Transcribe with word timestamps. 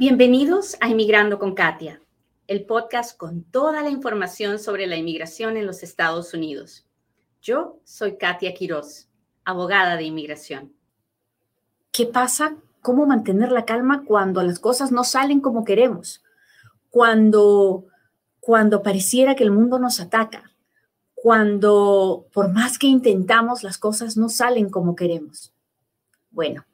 Bienvenidos 0.00 0.76
a 0.80 0.88
Inmigrando 0.88 1.40
con 1.40 1.56
Katia, 1.56 2.00
el 2.46 2.64
podcast 2.66 3.16
con 3.16 3.42
toda 3.42 3.82
la 3.82 3.90
información 3.90 4.60
sobre 4.60 4.86
la 4.86 4.94
inmigración 4.94 5.56
en 5.56 5.66
los 5.66 5.82
Estados 5.82 6.32
Unidos. 6.32 6.86
Yo 7.42 7.80
soy 7.82 8.16
Katia 8.16 8.54
Quiroz, 8.54 9.08
abogada 9.44 9.96
de 9.96 10.04
inmigración. 10.04 10.72
¿Qué 11.90 12.06
pasa? 12.06 12.58
¿Cómo 12.80 13.06
mantener 13.06 13.50
la 13.50 13.64
calma 13.64 14.04
cuando 14.04 14.40
las 14.44 14.60
cosas 14.60 14.92
no 14.92 15.02
salen 15.02 15.40
como 15.40 15.64
queremos? 15.64 16.22
Cuando, 16.90 17.86
cuando 18.38 18.84
pareciera 18.84 19.34
que 19.34 19.42
el 19.42 19.50
mundo 19.50 19.80
nos 19.80 19.98
ataca, 19.98 20.52
cuando 21.12 22.28
por 22.32 22.52
más 22.52 22.78
que 22.78 22.86
intentamos 22.86 23.64
las 23.64 23.78
cosas 23.78 24.16
no 24.16 24.28
salen 24.28 24.70
como 24.70 24.94
queremos. 24.94 25.52
Bueno, 26.30 26.64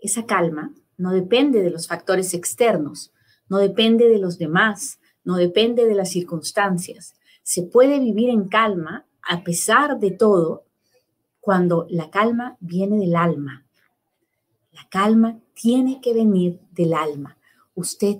esa 0.00 0.26
calma 0.26 0.72
no 0.96 1.12
depende 1.12 1.62
de 1.62 1.70
los 1.70 1.88
factores 1.88 2.34
externos, 2.34 3.12
no 3.48 3.58
depende 3.58 4.08
de 4.08 4.18
los 4.18 4.38
demás, 4.38 4.98
no 5.24 5.36
depende 5.36 5.86
de 5.86 5.94
las 5.94 6.10
circunstancias. 6.10 7.14
Se 7.42 7.62
puede 7.62 7.98
vivir 7.98 8.30
en 8.30 8.48
calma 8.48 9.06
a 9.22 9.42
pesar 9.42 9.98
de 9.98 10.10
todo 10.10 10.64
cuando 11.40 11.86
la 11.90 12.10
calma 12.10 12.56
viene 12.60 12.98
del 12.98 13.16
alma. 13.16 13.66
La 14.72 14.88
calma 14.88 15.38
tiene 15.54 16.00
que 16.00 16.14
venir 16.14 16.60
del 16.72 16.94
alma. 16.94 17.38
Usted 17.74 18.18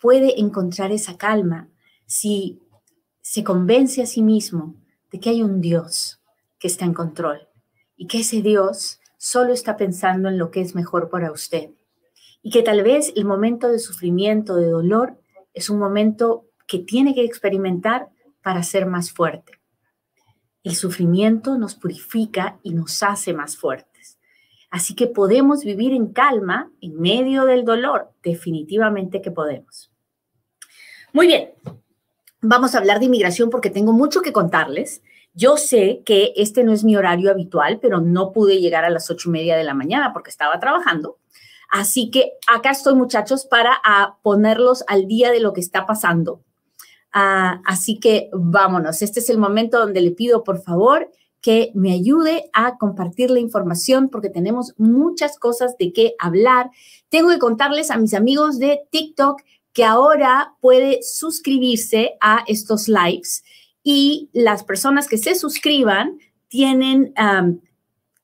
puede 0.00 0.40
encontrar 0.40 0.92
esa 0.92 1.16
calma 1.16 1.68
si 2.06 2.60
se 3.20 3.42
convence 3.42 4.02
a 4.02 4.06
sí 4.06 4.22
mismo 4.22 4.74
de 5.10 5.20
que 5.20 5.30
hay 5.30 5.42
un 5.42 5.60
Dios 5.60 6.20
que 6.58 6.68
está 6.68 6.84
en 6.84 6.94
control 6.94 7.48
y 7.96 8.06
que 8.06 8.20
ese 8.20 8.42
Dios 8.42 9.00
solo 9.16 9.52
está 9.52 9.76
pensando 9.76 10.28
en 10.28 10.36
lo 10.36 10.50
que 10.50 10.60
es 10.60 10.74
mejor 10.74 11.08
para 11.08 11.32
usted 11.32 11.70
y 12.44 12.50
que 12.50 12.62
tal 12.62 12.82
vez 12.82 13.10
el 13.16 13.24
momento 13.24 13.68
de 13.68 13.78
sufrimiento, 13.78 14.56
de 14.56 14.68
dolor, 14.68 15.18
es 15.54 15.70
un 15.70 15.78
momento 15.78 16.44
que 16.68 16.78
tiene 16.78 17.14
que 17.14 17.24
experimentar 17.24 18.10
para 18.42 18.62
ser 18.62 18.84
más 18.84 19.10
fuerte. 19.10 19.54
El 20.62 20.76
sufrimiento 20.76 21.56
nos 21.56 21.74
purifica 21.74 22.58
y 22.62 22.74
nos 22.74 23.02
hace 23.02 23.32
más 23.32 23.56
fuertes. 23.56 24.18
Así 24.70 24.94
que 24.94 25.06
podemos 25.06 25.64
vivir 25.64 25.94
en 25.94 26.12
calma 26.12 26.70
en 26.82 27.00
medio 27.00 27.46
del 27.46 27.64
dolor, 27.64 28.12
definitivamente 28.22 29.22
que 29.22 29.30
podemos. 29.30 29.90
Muy 31.14 31.26
bien, 31.26 31.52
vamos 32.42 32.74
a 32.74 32.78
hablar 32.78 32.98
de 32.98 33.06
inmigración 33.06 33.48
porque 33.48 33.70
tengo 33.70 33.94
mucho 33.94 34.20
que 34.20 34.34
contarles. 34.34 35.02
Yo 35.32 35.56
sé 35.56 36.02
que 36.04 36.34
este 36.36 36.62
no 36.62 36.72
es 36.72 36.84
mi 36.84 36.94
horario 36.94 37.30
habitual, 37.30 37.78
pero 37.80 38.02
no 38.02 38.32
pude 38.32 38.60
llegar 38.60 38.84
a 38.84 38.90
las 38.90 39.10
ocho 39.10 39.30
y 39.30 39.32
media 39.32 39.56
de 39.56 39.64
la 39.64 39.72
mañana 39.72 40.12
porque 40.12 40.28
estaba 40.28 40.60
trabajando. 40.60 41.18
Así 41.70 42.10
que 42.10 42.32
acá 42.46 42.70
estoy, 42.70 42.94
muchachos, 42.94 43.46
para 43.46 43.80
ponerlos 44.22 44.84
al 44.86 45.06
día 45.06 45.30
de 45.30 45.40
lo 45.40 45.52
que 45.52 45.60
está 45.60 45.86
pasando. 45.86 46.42
Ah, 47.12 47.60
así 47.64 48.00
que 48.00 48.28
vámonos. 48.32 49.02
Este 49.02 49.20
es 49.20 49.30
el 49.30 49.38
momento 49.38 49.78
donde 49.78 50.00
le 50.00 50.10
pido, 50.10 50.42
por 50.42 50.60
favor, 50.60 51.10
que 51.40 51.70
me 51.74 51.92
ayude 51.92 52.50
a 52.52 52.78
compartir 52.78 53.30
la 53.30 53.38
información 53.38 54.08
porque 54.08 54.30
tenemos 54.30 54.72
muchas 54.78 55.38
cosas 55.38 55.76
de 55.78 55.92
qué 55.92 56.14
hablar. 56.18 56.70
Tengo 57.10 57.28
que 57.28 57.38
contarles 57.38 57.90
a 57.90 57.98
mis 57.98 58.14
amigos 58.14 58.58
de 58.58 58.80
TikTok 58.90 59.42
que 59.72 59.84
ahora 59.84 60.54
puede 60.60 61.02
suscribirse 61.02 62.16
a 62.20 62.44
estos 62.46 62.88
lives 62.88 63.44
y 63.82 64.30
las 64.32 64.64
personas 64.64 65.06
que 65.06 65.18
se 65.18 65.34
suscriban 65.34 66.18
tienen 66.48 67.12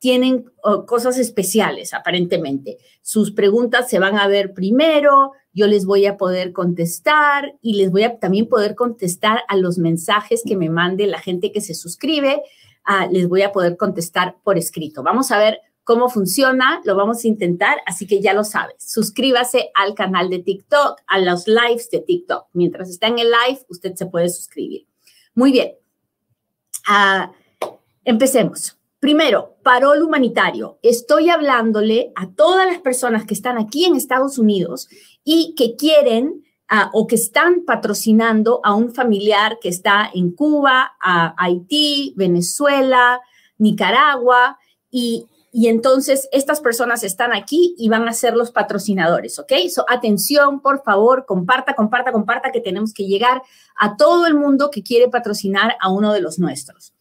tienen 0.00 0.46
oh, 0.62 0.86
cosas 0.86 1.18
especiales, 1.18 1.94
aparentemente. 1.94 2.78
Sus 3.02 3.30
preguntas 3.30 3.88
se 3.88 3.98
van 3.98 4.18
a 4.18 4.26
ver 4.26 4.54
primero, 4.54 5.32
yo 5.52 5.66
les 5.66 5.84
voy 5.84 6.06
a 6.06 6.16
poder 6.16 6.52
contestar 6.52 7.54
y 7.60 7.74
les 7.74 7.92
voy 7.92 8.04
a 8.04 8.18
también 8.18 8.48
poder 8.48 8.74
contestar 8.74 9.42
a 9.46 9.56
los 9.56 9.78
mensajes 9.78 10.42
que 10.44 10.56
me 10.56 10.70
mande 10.70 11.06
la 11.06 11.20
gente 11.20 11.52
que 11.52 11.60
se 11.60 11.74
suscribe. 11.74 12.42
Ah, 12.84 13.08
les 13.10 13.28
voy 13.28 13.42
a 13.42 13.52
poder 13.52 13.76
contestar 13.76 14.36
por 14.42 14.56
escrito. 14.56 15.02
Vamos 15.02 15.30
a 15.30 15.38
ver 15.38 15.60
cómo 15.84 16.08
funciona, 16.08 16.80
lo 16.84 16.96
vamos 16.96 17.25
a 17.25 17.28
intentar, 17.28 17.78
así 17.84 18.06
que 18.06 18.22
ya 18.22 18.32
lo 18.32 18.44
sabes. 18.44 18.76
Suscríbase 18.78 19.70
al 19.75 19.94
canal 19.94 20.30
de 20.30 20.38
TikTok, 20.38 21.00
a 21.06 21.19
los 21.19 21.46
lives 21.46 21.91
de 21.91 22.00
TikTok. 22.00 22.46
Mientras 22.54 22.88
está 22.88 23.08
en 23.08 23.19
el 23.19 23.30
live, 23.30 23.60
usted 23.69 23.94
se 23.94 24.06
puede 24.06 24.30
suscribir. 24.30 24.86
Muy 25.34 25.52
bien. 25.52 25.72
Ah, 26.86 27.32
empecemos. 28.04 28.79
Primero, 29.00 29.56
parol 29.62 30.03
humanitario. 30.03 30.78
Estoy 30.83 31.31
hablándole 31.31 32.12
a 32.16 32.31
todas 32.34 32.66
las 32.66 32.81
personas 32.81 33.25
que 33.25 33.33
están 33.33 33.56
aquí 33.56 33.87
en 33.87 33.97
Estados 33.97 34.37
Unidos 34.37 34.88
y 35.25 35.55
que 35.56 35.75
quieren 35.75 36.44
ah, 36.69 36.91
o 36.93 37.06
que 37.06 37.15
están 37.15 37.65
patrocinando 37.65 38.61
a 38.62 38.75
un 38.75 38.94
familiar 38.94 39.59
que 39.59 39.71
está 39.71 40.11
en 40.12 40.33
Cuba, 40.33 40.93
Haití, 41.38 42.12
Venezuela, 42.15 43.22
Nicaragua 43.56 44.59
y, 44.91 45.25
y 45.50 45.69
entonces 45.69 46.28
estas 46.31 46.61
personas 46.61 47.03
están 47.03 47.32
aquí 47.32 47.75
y 47.78 47.88
van 47.88 48.06
a 48.06 48.12
ser 48.12 48.37
los 48.37 48.50
patrocinadores, 48.50 49.38
¿ok? 49.38 49.53
So, 49.75 49.87
atención, 49.88 50.61
por 50.61 50.82
favor, 50.82 51.25
comparta, 51.25 51.75
comparta, 51.75 52.12
comparta 52.12 52.53
que 52.53 52.61
tenemos 52.61 52.93
que 52.93 53.06
llegar 53.06 53.41
a 53.78 53.97
todo 53.97 54.27
el 54.27 54.34
mundo 54.34 54.71
que 54.71 54.82
quiere 54.82 55.09
patrocinar 55.09 55.78
a 55.81 55.91
uno 55.91 56.12
de 56.12 56.21
los 56.21 56.38
nuestros. 56.38 56.93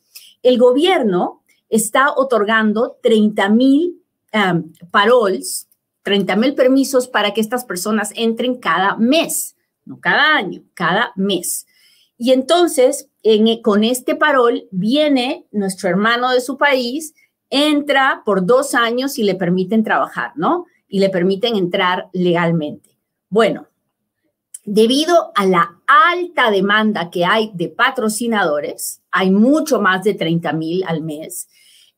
El 0.41 0.57
gobierno 0.57 1.38
está 1.69 2.13
otorgando 2.15 2.97
30 3.01 3.49
mil 3.49 4.01
um, 4.33 4.71
paroles, 4.91 5.67
30 6.03 6.35
mil 6.35 6.55
permisos 6.55 7.07
para 7.07 7.33
que 7.33 7.41
estas 7.41 7.65
personas 7.65 8.11
entren 8.15 8.55
cada 8.55 8.95
mes, 8.97 9.55
no 9.85 9.99
cada 9.99 10.35
año, 10.35 10.63
cada 10.73 11.13
mes. 11.15 11.67
Y 12.17 12.31
entonces, 12.31 13.09
con 13.63 13.83
este 13.85 14.15
parol 14.15 14.67
viene 14.71 15.47
nuestro 15.51 15.87
hermano 15.87 16.31
de 16.31 16.41
su 16.41 16.57
país, 16.57 17.13
entra 17.49 18.23
por 18.25 18.45
dos 18.45 18.75
años 18.75 19.17
y 19.17 19.23
le 19.23 19.35
permiten 19.35 19.83
trabajar, 19.83 20.33
¿no? 20.35 20.65
Y 20.87 20.99
le 20.99 21.09
permiten 21.09 21.55
entrar 21.55 22.09
legalmente. 22.11 22.97
Bueno, 23.29 23.68
debido 24.71 25.31
a 25.33 25.47
la 25.47 25.81
alta 25.87 26.51
demanda 26.51 27.09
que 27.09 27.25
hay 27.25 27.49
de 27.55 27.69
patrocinadores, 27.69 29.01
hay 29.09 29.31
mucho 29.31 29.81
más 29.81 30.03
de 30.03 30.13
30 30.13 30.53
mil 30.53 30.83
al 30.85 31.01
mes, 31.01 31.49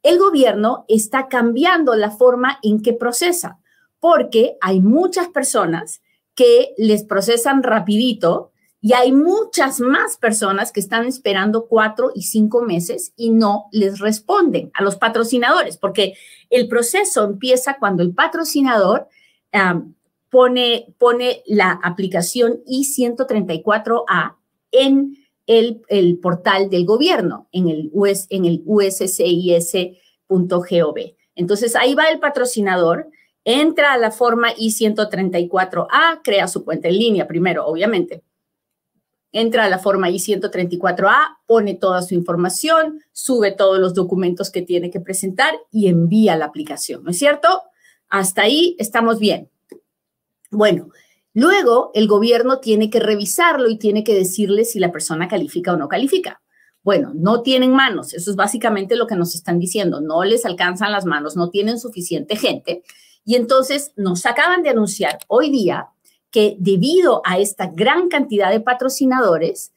el 0.04 0.18
gobierno 0.18 0.86
está 0.88 1.28
cambiando 1.28 1.96
la 1.96 2.12
forma 2.12 2.60
en 2.64 2.82
que 2.82 2.94
procesa, 2.94 3.60
porque 4.00 4.56
hay 4.62 4.80
muchas 4.80 5.28
personas 5.28 6.02
que 6.34 6.74
les 6.78 7.04
procesan 7.04 7.62
rapidito 7.62 8.54
y 8.80 8.94
hay 8.94 9.12
muchas 9.12 9.82
más 9.82 10.16
personas 10.16 10.72
que 10.72 10.80
están 10.80 11.06
esperando 11.06 11.68
cuatro 11.68 12.12
y 12.16 12.22
cinco 12.22 12.62
meses 12.62 13.12
y 13.18 13.32
no 13.32 13.66
les 13.74 14.00
responden 14.00 14.72
a 14.76 14.82
los 14.82 14.96
patrocinadores, 14.96 15.76
porque 15.76 16.14
el 16.50 16.70
proceso 16.70 17.26
empieza 17.26 17.76
cuando 17.80 18.02
el 18.02 18.14
patrocinador 18.14 19.10
pone, 20.32 20.96
pone 20.98 21.44
la 21.46 21.80
aplicación 21.84 22.64
I-134A 22.66 24.38
en 24.72 25.18
el, 25.46 25.82
portal 26.20 26.70
del 26.70 26.86
gobierno 26.86 27.50
en 27.52 27.68
el, 27.68 27.90
US, 27.94 28.28
en 28.30 28.46
el 28.46 28.64
uscis.gov. 28.66 29.98
Entonces 31.36 31.76
ahí 31.76 31.94
va 31.94 32.06
el 32.06 32.20
patrocinador, 32.20 33.10
entra 33.44 33.92
a 33.94 33.98
la 33.98 34.12
forma 34.12 34.54
I-134A, 34.58 36.22
crea 36.24 36.48
su 36.48 36.64
cuenta 36.64 36.88
en 36.88 36.98
línea 36.98 37.28
primero, 37.28 37.66
obviamente. 37.68 38.24
Entra 39.34 39.66
a 39.66 39.70
la 39.70 39.80
forma 39.80 40.10
I-134A, 40.10 41.40
pone 41.46 41.74
toda 41.74 42.02
su 42.04 42.16
información, 42.16 43.02
sube 43.12 43.52
todos 43.52 43.80
los 43.80 43.94
documentos 43.94 44.50
que 44.50 44.62
tiene 44.62 44.90
que 44.90 45.02
presentar 45.02 45.54
y 45.72 45.88
envía 45.88 46.38
la 46.38 46.46
aplicación, 46.46 47.04
¿no 47.04 47.12
es 47.12 47.18
cierto? 47.18 47.64
Hasta 48.08 48.44
ahí 48.44 48.78
estamos 48.80 49.20
bien. 49.20 49.50
Bueno, 50.52 50.90
Luego, 51.34 51.92
el 51.94 52.08
gobierno 52.08 52.60
tiene 52.60 52.90
que 52.90 53.00
revisarlo 53.00 53.70
y 53.70 53.78
tiene 53.78 54.04
que 54.04 54.14
decirle 54.14 54.66
si 54.66 54.80
la 54.80 54.92
persona 54.92 55.28
califica 55.28 55.74
o 55.74 55.78
no 55.78 55.88
califica. 55.88 56.42
Bueno, 56.84 57.12
no 57.16 57.42
tienen 57.42 57.74
manos, 57.74 58.14
eso 58.14 58.32
es 58.32 58.36
básicamente 58.36 58.96
lo 58.96 59.08
que 59.08 59.16
nos 59.16 59.36
están 59.36 59.60
diciendo, 59.60 60.02
no 60.02 60.24
les 60.24 60.46
alcanzan 60.46 60.92
las 60.92 61.06
manos, 61.06 61.36
no 61.36 61.50
tienen 61.50 61.80
suficiente 61.80 62.36
gente. 62.36 62.84
Y 63.24 63.36
entonces 63.36 63.94
nos 63.96 64.26
acaban 64.26 64.64
de 64.64 64.72
anunciar 64.72 65.20
hoy 65.28 65.52
día 65.52 65.90
que 66.32 66.56
debido 66.60 67.22
a 67.24 67.38
esta 67.38 67.68
gran 67.68 68.10
cantidad 68.10 68.50
de 68.50 68.62
patrocinadores, 68.62 69.72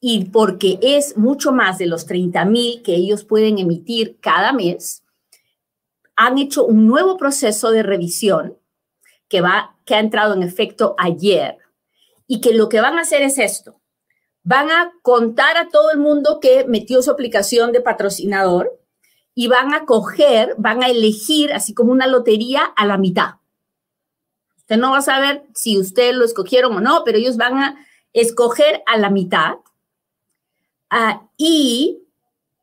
y 0.00 0.24
porque 0.26 0.78
es 0.80 1.16
mucho 1.18 1.52
más 1.52 1.78
de 1.78 1.86
los 1.86 2.06
30 2.06 2.44
mil 2.46 2.82
que 2.82 2.94
ellos 2.94 3.24
pueden 3.24 3.58
emitir 3.58 4.16
cada 4.20 4.52
mes, 4.52 5.02
han 6.22 6.36
hecho 6.36 6.66
un 6.66 6.86
nuevo 6.86 7.16
proceso 7.16 7.70
de 7.70 7.82
revisión 7.82 8.58
que, 9.26 9.40
va, 9.40 9.74
que 9.86 9.94
ha 9.94 10.00
entrado 10.00 10.34
en 10.34 10.42
efecto 10.42 10.94
ayer 10.98 11.56
y 12.26 12.42
que 12.42 12.52
lo 12.52 12.68
que 12.68 12.82
van 12.82 12.98
a 12.98 13.00
hacer 13.00 13.22
es 13.22 13.38
esto. 13.38 13.80
Van 14.42 14.70
a 14.70 14.92
contar 15.00 15.56
a 15.56 15.70
todo 15.70 15.90
el 15.92 15.98
mundo 15.98 16.38
que 16.38 16.66
metió 16.66 17.00
su 17.00 17.10
aplicación 17.10 17.72
de 17.72 17.80
patrocinador 17.80 18.78
y 19.34 19.48
van 19.48 19.72
a 19.72 19.86
coger, 19.86 20.54
van 20.58 20.82
a 20.82 20.88
elegir, 20.88 21.54
así 21.54 21.72
como 21.72 21.90
una 21.90 22.06
lotería, 22.06 22.64
a 22.64 22.84
la 22.84 22.98
mitad. 22.98 23.36
Usted 24.58 24.76
no 24.76 24.90
va 24.90 24.98
a 24.98 25.02
saber 25.02 25.46
si 25.54 25.78
usted 25.78 26.12
lo 26.12 26.26
escogieron 26.26 26.76
o 26.76 26.80
no, 26.82 27.02
pero 27.02 27.16
ellos 27.16 27.38
van 27.38 27.56
a 27.56 27.86
escoger 28.12 28.82
a 28.84 28.98
la 28.98 29.08
mitad 29.08 29.54
ah, 30.90 31.22
y 31.38 32.02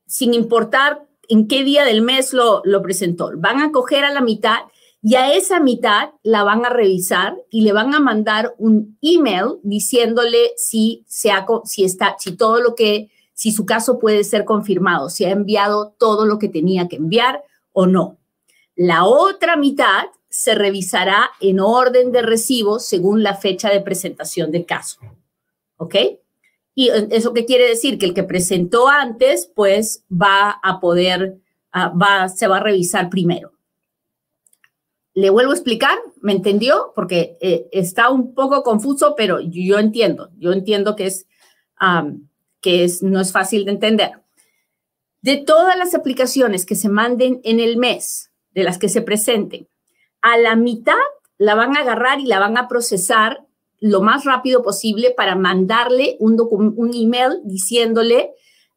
sin 0.05 0.35
importar 0.35 1.06
en 1.29 1.47
qué 1.47 1.63
día 1.63 1.83
del 1.83 2.01
mes 2.01 2.33
lo, 2.33 2.61
presentó, 2.81 3.31
van 3.37 3.59
a 3.59 3.71
coger 3.71 4.03
a 4.03 4.11
la 4.11 4.21
mitad 4.21 4.59
y 5.01 5.15
a 5.15 5.33
esa 5.33 5.59
mitad 5.59 6.09
la 6.23 6.43
van 6.43 6.65
a 6.65 6.69
revisar 6.69 7.37
y 7.49 7.61
le 7.61 7.71
van 7.71 7.93
a 7.93 7.99
mandar 7.99 8.55
un 8.57 8.97
email 9.01 9.59
diciéndole 9.63 10.51
si, 10.57 11.03
se 11.07 11.31
ha, 11.31 11.45
si, 11.65 11.83
está, 11.83 12.15
si 12.19 12.35
todo 12.35 12.61
lo 12.61 12.75
que, 12.75 13.09
si 13.33 13.51
su 13.51 13.65
caso 13.65 13.99
puede 13.99 14.23
ser 14.23 14.45
confirmado, 14.45 15.09
si 15.09 15.25
ha 15.25 15.31
enviado 15.31 15.95
todo 15.99 16.25
lo 16.25 16.39
que 16.39 16.49
tenía 16.49 16.87
que 16.87 16.95
enviar 16.97 17.43
o 17.71 17.85
no. 17.85 18.17
La 18.75 19.05
otra 19.05 19.55
mitad 19.55 20.05
se 20.29 20.55
revisará 20.55 21.31
en 21.39 21.59
orden 21.59 22.11
de 22.11 22.21
recibo 22.21 22.79
según 22.79 23.23
la 23.23 23.35
fecha 23.35 23.69
de 23.69 23.81
presentación 23.81 24.51
del 24.51 24.65
caso. 24.65 24.99
¿Ok? 25.77 25.95
¿Y 26.79 26.91
eso 27.09 27.33
qué 27.33 27.45
quiere 27.45 27.67
decir? 27.67 27.97
Que 27.97 28.05
el 28.05 28.13
que 28.13 28.21
presentó 28.21 28.87
antes, 28.87 29.51
pues 29.55 30.05
va 30.11 30.59
a 30.61 30.79
poder, 30.79 31.39
ah, 31.71 31.89
va, 31.89 32.29
se 32.29 32.45
va 32.45 32.57
a 32.57 32.63
revisar 32.63 33.09
primero. 33.09 33.53
Le 35.15 35.31
vuelvo 35.31 35.53
a 35.53 35.55
explicar, 35.55 35.97
¿me 36.21 36.33
entendió? 36.33 36.91
Porque 36.93 37.35
eh, 37.41 37.67
está 37.71 38.11
un 38.11 38.35
poco 38.35 38.61
confuso, 38.61 39.15
pero 39.17 39.39
yo 39.39 39.79
entiendo, 39.79 40.29
yo 40.37 40.53
entiendo 40.53 40.95
que 40.95 41.07
es, 41.07 41.25
que 42.61 42.83
es, 42.83 43.01
no 43.01 43.21
es 43.21 43.31
fácil 43.31 43.65
de 43.65 43.71
entender. 43.71 44.11
De 45.23 45.37
todas 45.37 45.79
las 45.79 45.95
aplicaciones 45.95 46.63
que 46.67 46.75
se 46.75 46.89
manden 46.89 47.41
en 47.43 47.59
el 47.59 47.77
mes, 47.77 48.31
de 48.51 48.63
las 48.63 48.77
que 48.77 48.89
se 48.89 49.01
presenten, 49.01 49.67
a 50.21 50.37
la 50.37 50.55
mitad 50.55 50.93
la 51.39 51.55
van 51.55 51.75
a 51.75 51.81
agarrar 51.81 52.19
y 52.19 52.27
la 52.27 52.37
van 52.37 52.55
a 52.55 52.67
procesar 52.67 53.47
lo 53.79 54.01
más 54.01 54.25
rápido 54.25 54.63
posible 54.63 55.11
para 55.15 55.35
mandarle 55.35 56.17
un, 56.19 56.91
email 56.93 57.41
diciéndole 57.43 58.31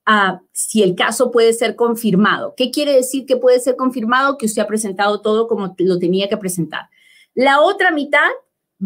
uh, 0.06 0.38
si 0.52 0.82
el 0.82 0.94
caso 0.94 1.31
puede 1.31 1.52
ser 1.52 1.76
confirmado. 1.76 2.55
¿Qué 2.56 2.70
quiere 2.70 2.93
decir 2.93 3.26
que 3.26 3.37
puede 3.37 3.61
ser 3.61 3.76
confirmado? 3.76 4.37
Que 4.37 4.47
usted 4.47 4.62
ha 4.62 4.67
presentado 4.67 5.20
todo 5.20 5.47
como 5.49 5.75
lo 5.79 5.99
tenía 5.99 6.29
que 6.29 6.37
presentar. 6.37 6.88
La 7.35 7.61
otra 7.61 7.91
mitad 7.91 8.29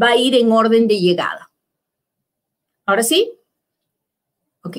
va 0.01 0.09
a 0.09 0.17
ir 0.17 0.35
en 0.35 0.53
orden 0.53 0.87
de 0.87 1.01
llegada. 1.01 1.51
¿Ahora 2.87 3.03
sí? 3.03 3.33
Ok. 4.63 4.79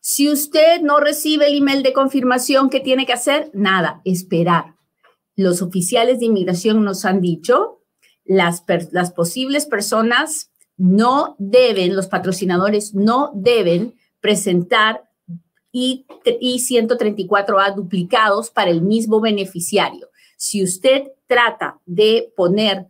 Si 0.00 0.30
usted 0.30 0.80
no 0.82 1.00
recibe 1.00 1.46
el 1.46 1.56
email 1.56 1.82
de 1.82 1.92
confirmación, 1.92 2.68
¿qué 2.68 2.80
tiene 2.80 3.06
que 3.06 3.12
hacer? 3.12 3.50
Nada, 3.54 4.00
esperar. 4.04 4.74
Los 5.36 5.62
oficiales 5.62 6.20
de 6.20 6.26
inmigración 6.26 6.84
nos 6.84 7.04
han 7.04 7.20
dicho, 7.20 7.80
las 8.24 8.62
posibles 9.14 9.66
personas 9.66 10.50
no 10.76 11.36
deben, 11.38 11.94
los 11.94 12.08
patrocinadores 12.08 12.94
no 12.94 13.30
deben 13.34 13.94
presentar 14.20 15.08
y, 15.70 16.06
134A 16.24 17.74
duplicados 17.74 18.50
para 18.50 18.70
el 18.70 18.80
mismo 18.80 19.20
beneficiario. 19.20 20.08
Si 20.36 20.62
usted 20.62 21.12
trata 21.26 21.80
de 21.84 22.32
poner 22.36 22.86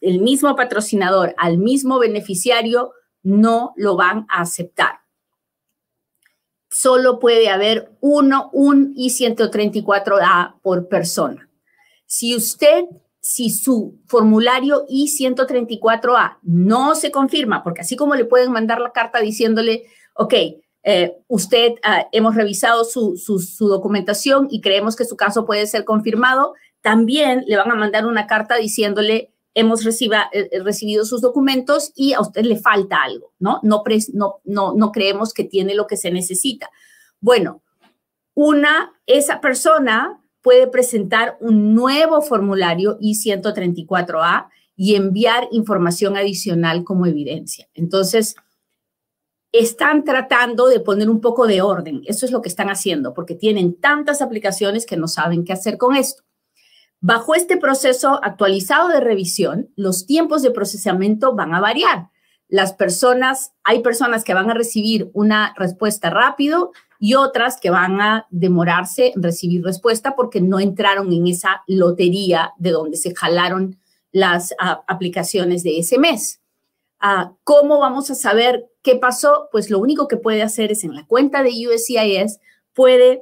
el 0.00 0.20
mismo 0.20 0.54
patrocinador 0.56 1.34
al 1.38 1.58
mismo 1.58 1.98
beneficiario, 1.98 2.92
no 3.22 3.72
lo 3.76 3.96
van 3.96 4.26
a 4.28 4.40
aceptar. 4.40 5.00
Solo 6.68 7.18
puede 7.18 7.50
haber 7.50 7.92
uno, 8.00 8.50
un 8.52 8.94
I-134A 8.96 10.60
por 10.60 10.88
persona. 10.88 11.48
Si 12.06 12.34
usted 12.34 12.84
si 13.22 13.50
su 13.50 14.00
formulario 14.06 14.84
I-134A 14.88 16.38
no 16.42 16.96
se 16.96 17.12
confirma, 17.12 17.62
porque 17.62 17.82
así 17.82 17.94
como 17.94 18.16
le 18.16 18.24
pueden 18.24 18.50
mandar 18.50 18.80
la 18.80 18.90
carta 18.90 19.20
diciéndole, 19.20 19.84
ok, 20.14 20.34
eh, 20.82 21.16
usted, 21.28 21.74
ah, 21.84 22.08
hemos 22.10 22.34
revisado 22.34 22.84
su, 22.84 23.16
documentación 23.60 24.48
y 24.50 24.60
creemos 24.60 24.96
que 24.96 25.04
su 25.04 25.16
caso 25.16 25.46
puede 25.46 25.68
ser 25.68 25.84
confirmado, 25.84 26.54
también 26.80 27.44
le 27.46 27.56
van 27.56 27.70
a 27.70 27.76
mandar 27.76 28.06
una 28.06 28.26
carta 28.26 28.56
diciéndole, 28.56 29.32
hemos 29.54 29.86
eh, 29.86 30.08
eh, 30.32 30.60
recibido 30.64 31.04
sus 31.04 31.20
documentos 31.20 31.92
y 31.94 32.14
a 32.14 32.20
usted 32.20 32.42
le 32.42 32.56
falta 32.56 33.02
algo, 33.04 33.32
no, 33.38 33.60
no, 33.62 33.84
no 34.74 34.92
creemos 34.92 35.32
que 35.32 35.44
tiene 35.44 35.76
lo 35.76 35.86
que 35.86 35.96
se 35.96 36.10
necesita. 36.10 36.70
Bueno, 37.20 37.62
una, 38.34 38.92
esa 39.06 39.40
persona 39.40 40.21
puede 40.42 40.66
presentar 40.66 41.38
un 41.40 41.74
nuevo 41.74 42.20
formulario 42.20 42.98
I-134A 43.00 44.48
y 44.76 44.96
enviar 44.96 45.48
información 45.52 46.16
adicional 46.16 46.84
como 46.84 47.06
evidencia. 47.06 47.68
Entonces, 47.74 48.34
están 49.52 50.02
tratando 50.04 50.66
de 50.66 50.80
poner 50.80 51.10
un 51.10 51.20
poco 51.20 51.46
de 51.46 51.60
orden. 51.62 52.02
Eso 52.06 52.26
es 52.26 52.32
lo 52.32 52.40
que 52.40 52.48
están 52.48 52.68
haciendo, 52.68 53.14
porque 53.14 53.34
tienen 53.34 53.78
tantas 53.78 54.22
aplicaciones 54.22 54.86
que 54.86 54.96
no 54.96 55.08
saben 55.08 55.44
qué 55.44 55.52
hacer 55.52 55.76
con 55.78 55.94
esto. 55.94 56.22
Bajo 57.00 57.34
este 57.34 57.58
proceso 57.58 58.20
actualizado 58.22 58.88
de 58.88 59.00
revisión, 59.00 59.70
los 59.76 60.06
tiempos 60.06 60.42
de 60.42 60.52
procesamiento 60.52 61.34
van 61.34 61.54
a 61.54 61.60
variar. 61.60 62.10
Las 62.48 62.72
personas, 62.72 63.52
hay 63.64 63.82
personas 63.82 64.24
que 64.24 64.34
van 64.34 64.50
a 64.50 64.54
recibir 64.54 65.10
una 65.12 65.54
respuesta 65.56 66.10
rápido 66.10 66.72
y 67.04 67.16
otras 67.16 67.58
que 67.60 67.68
van 67.68 68.00
a 68.00 68.28
demorarse 68.30 69.10
en 69.12 69.24
recibir 69.24 69.64
respuesta 69.64 70.14
porque 70.14 70.40
no 70.40 70.60
entraron 70.60 71.12
en 71.12 71.26
esa 71.26 71.64
lotería 71.66 72.52
de 72.58 72.70
donde 72.70 72.96
se 72.96 73.12
jalaron 73.12 73.80
las 74.12 74.54
ah, 74.60 74.84
aplicaciones 74.86 75.64
de 75.64 75.80
ese 75.80 75.98
mes. 75.98 76.40
Ah, 77.00 77.32
¿Cómo 77.42 77.80
vamos 77.80 78.08
a 78.12 78.14
saber 78.14 78.70
qué 78.82 78.94
pasó? 78.94 79.48
Pues 79.50 79.68
lo 79.68 79.80
único 79.80 80.06
que 80.06 80.16
puede 80.16 80.44
hacer 80.44 80.70
es 80.70 80.84
en 80.84 80.94
la 80.94 81.04
cuenta 81.04 81.42
de 81.42 81.50
USCIS, 81.50 82.38
puede 82.72 83.20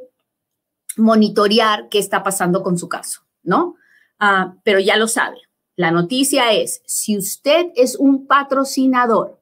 monitorear 0.99 1.89
qué 1.89 2.01
está 2.01 2.23
pasando 2.23 2.63
con 2.63 2.77
su 2.77 2.87
caso, 2.87 3.23
¿no? 3.43 3.77
Ah, 4.19 4.57
pero 4.63 4.79
ya 4.79 4.99
lo 4.99 5.09
sabe. 5.09 5.39
La 5.77 5.91
noticia 5.91 6.53
es, 6.53 6.83
si 6.85 7.17
usted 7.17 7.69
es 7.77 7.97
un 7.97 8.27
patrocinador 8.27 9.41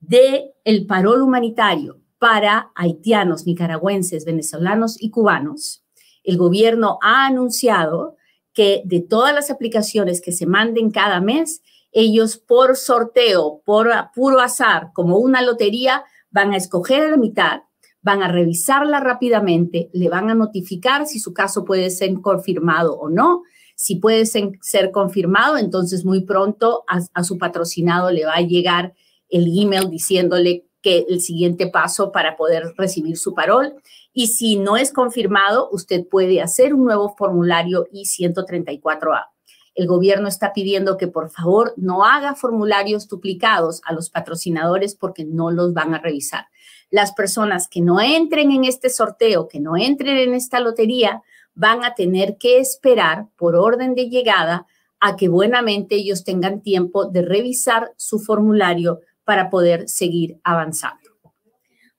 de 0.00 0.54
el 0.64 0.86
parol 0.86 1.22
humanitario 1.22 1.99
para 2.20 2.70
haitianos, 2.74 3.46
nicaragüenses, 3.46 4.26
venezolanos 4.26 5.02
y 5.02 5.08
cubanos. 5.10 5.82
El 6.22 6.36
gobierno 6.36 6.98
ha 7.02 7.24
anunciado 7.24 8.16
que 8.52 8.82
de 8.84 9.00
todas 9.00 9.34
las 9.34 9.50
aplicaciones 9.50 10.20
que 10.20 10.30
se 10.30 10.46
manden 10.46 10.90
cada 10.90 11.22
mes, 11.22 11.62
ellos 11.92 12.36
por 12.36 12.76
sorteo, 12.76 13.62
por 13.64 13.90
puro 14.14 14.38
azar, 14.40 14.90
como 14.92 15.16
una 15.16 15.40
lotería, 15.40 16.04
van 16.30 16.52
a 16.52 16.58
escoger 16.58 17.08
la 17.08 17.16
mitad, 17.16 17.62
van 18.02 18.22
a 18.22 18.28
revisarla 18.28 19.00
rápidamente, 19.00 19.88
le 19.94 20.10
van 20.10 20.28
a 20.28 20.34
notificar 20.34 21.06
si 21.06 21.20
su 21.20 21.32
caso 21.32 21.64
puede 21.64 21.88
ser 21.88 22.12
confirmado 22.20 22.98
o 22.98 23.08
no. 23.08 23.42
Si 23.76 23.96
puede 23.96 24.26
ser, 24.26 24.90
confirmado, 24.92 25.56
entonces 25.56 26.04
muy 26.04 26.26
pronto 26.26 26.84
a 26.86 27.24
su 27.24 27.38
patrocinado 27.38 28.10
le 28.10 28.26
va 28.26 28.34
a 28.34 28.42
llegar 28.42 28.92
el 29.30 29.46
email 29.58 29.88
diciéndole 29.88 30.66
que 30.82 31.06
el 31.08 31.20
siguiente 31.20 31.66
paso 31.66 32.12
para 32.12 32.36
poder 32.36 32.74
recibir 32.76 33.16
su 33.16 33.34
parol. 33.34 33.74
Y 34.12 34.28
si 34.28 34.56
no 34.56 34.76
es 34.76 34.92
confirmado, 34.92 35.68
usted 35.70 36.06
puede 36.06 36.40
hacer 36.40 36.74
un 36.74 36.84
nuevo 36.84 37.14
formulario 37.16 37.86
I-134A. 37.92 39.26
El 39.74 39.86
gobierno 39.86 40.28
está 40.28 40.52
pidiendo 40.52 40.96
que 40.96 41.06
por 41.06 41.30
favor 41.30 41.74
no 41.76 42.04
haga 42.04 42.34
formularios 42.34 43.08
duplicados 43.08 43.80
a 43.84 43.92
los 43.92 44.10
patrocinadores 44.10 44.94
porque 44.94 45.24
no 45.24 45.50
los 45.50 45.72
van 45.72 45.94
a 45.94 45.98
revisar. 45.98 46.46
Las 46.90 47.12
personas 47.12 47.68
que 47.68 47.80
no 47.80 48.00
entren 48.00 48.50
en 48.50 48.64
este 48.64 48.90
sorteo, 48.90 49.48
que 49.48 49.60
no 49.60 49.76
entren 49.76 50.16
en 50.16 50.34
esta 50.34 50.58
lotería, 50.58 51.22
van 51.54 51.84
a 51.84 51.94
tener 51.94 52.36
que 52.36 52.58
esperar 52.58 53.28
por 53.36 53.54
orden 53.54 53.94
de 53.94 54.08
llegada 54.08 54.66
a 54.98 55.16
que 55.16 55.28
buenamente 55.28 55.94
ellos 55.94 56.24
tengan 56.24 56.62
tiempo 56.62 57.06
de 57.06 57.22
revisar 57.22 57.92
su 57.96 58.18
formulario 58.18 59.00
para 59.30 59.48
poder 59.48 59.88
seguir 59.88 60.40
avanzando. 60.42 61.08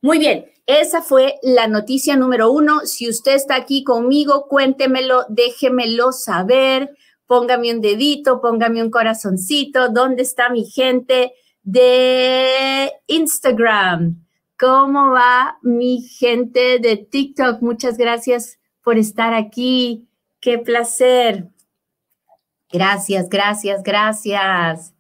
Muy 0.02 0.20
bien, 0.20 0.48
esa 0.66 1.02
fue 1.02 1.40
la 1.42 1.66
noticia 1.70 2.18
número 2.18 2.52
uno. 2.52 2.82
Si 2.82 3.08
usted 3.08 3.36
está 3.36 3.56
aquí 3.56 3.86
conmigo, 3.86 4.48
cuéntemelo, 4.50 5.24
déjemelo 5.30 6.12
saber, 6.12 6.90
póngame 7.28 7.74
un 7.74 7.80
dedito, 7.80 8.42
póngame 8.42 8.84
un 8.84 8.92
corazoncito. 8.92 9.88
¿Dónde 9.88 10.24
está 10.24 10.50
mi 10.50 10.66
gente 10.66 11.32
de 11.64 12.92
Instagram? 13.08 14.22
¿Cómo 14.60 15.12
va 15.12 15.58
mi 15.62 16.02
gente 16.02 16.80
de 16.80 16.98
TikTok? 16.98 17.62
Muchas 17.62 17.98
gracias 17.98 18.60
por 18.84 18.98
estar 18.98 19.34
aquí. 19.34 20.06
Qué 20.42 20.58
placer. 20.58 21.48
Gracias, 22.70 23.30
gracias, 23.30 23.82
gracias. 23.84 24.94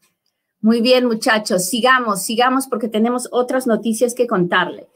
Muy 0.61 0.81
bien, 0.81 1.05
muchachos, 1.05 1.65
sigamos, 1.65 2.21
sigamos 2.21 2.67
porque 2.67 2.87
tenemos 2.87 3.27
otras 3.31 3.67
noticias 3.67 4.13
que 4.13 4.27
contarle. 4.27 4.87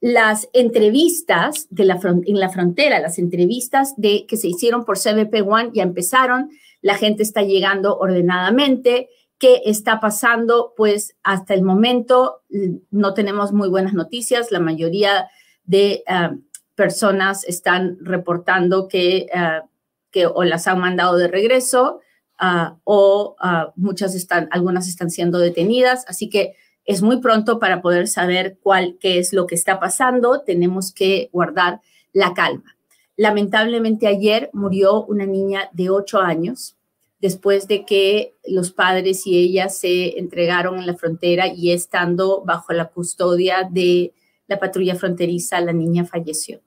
Las 0.00 0.48
entrevistas 0.52 1.66
de 1.70 1.84
la 1.86 1.98
en 2.02 2.38
la 2.38 2.50
frontera, 2.50 3.00
las 3.00 3.18
entrevistas 3.18 3.94
de, 3.96 4.26
que 4.26 4.36
se 4.36 4.48
hicieron 4.48 4.84
por 4.84 4.98
CBP 4.98 5.42
One 5.46 5.70
ya 5.72 5.82
empezaron, 5.82 6.50
la 6.82 6.94
gente 6.96 7.22
está 7.22 7.42
llegando 7.42 7.96
ordenadamente 7.98 9.08
¿Qué 9.38 9.62
está 9.66 10.00
pasando? 10.00 10.72
Pues 10.76 11.14
hasta 11.22 11.52
el 11.52 11.62
momento 11.62 12.42
mm, 12.48 12.76
no 12.90 13.12
tenemos 13.12 13.52
muy 13.52 13.68
buenas 13.68 13.92
noticias. 13.92 14.50
La 14.50 14.60
mayoría 14.60 15.28
de 15.64 16.02
ah, 16.06 16.34
personas 16.74 17.44
están 17.44 17.98
reportando 18.00 18.88
que, 18.88 19.26
ah, 19.34 19.64
que 20.10 20.26
o 20.26 20.42
las 20.44 20.66
han 20.66 20.80
mandado 20.80 21.18
de 21.18 21.28
regreso 21.28 22.00
ah, 22.38 22.76
o 22.84 23.36
muchas 23.76 24.14
están, 24.14 24.48
algunas 24.50 24.88
están 24.88 25.10
siendo 25.10 25.38
detenidas. 25.38 26.04
Así 26.08 26.28
que 26.28 26.54
es 26.84 27.02
muy 27.02 27.20
pronto 27.20 27.58
para 27.58 27.82
poder 27.82 28.08
saber 28.08 28.58
cuál, 28.62 28.96
qué 29.00 29.18
es 29.18 29.32
lo 29.32 29.46
que 29.46 29.54
está 29.54 29.80
pasando. 29.80 30.42
Tenemos 30.42 30.92
que 30.92 31.30
guardar 31.32 31.80
la 32.12 32.34
calma. 32.34 32.76
Lamentablemente 33.16 34.06
ayer 34.06 34.50
murió 34.52 35.04
una 35.04 35.26
niña 35.26 35.70
de 35.72 35.90
8 35.90 36.20
años 36.20 36.76
después 37.18 37.66
de 37.66 37.84
que 37.84 38.36
los 38.46 38.72
padres 38.72 39.26
y 39.26 39.38
ella 39.38 39.68
se 39.68 40.18
entregaron 40.18 40.78
en 40.78 40.86
la 40.86 40.94
frontera 40.94 41.48
y 41.48 41.72
estando 41.72 42.42
bajo 42.44 42.72
la 42.72 42.88
custodia 42.88 43.68
de 43.68 44.12
la 44.46 44.58
patrulla 44.58 44.94
fronteriza, 44.94 45.60
la 45.60 45.72
niña 45.72 46.04
falleció. 46.04 46.60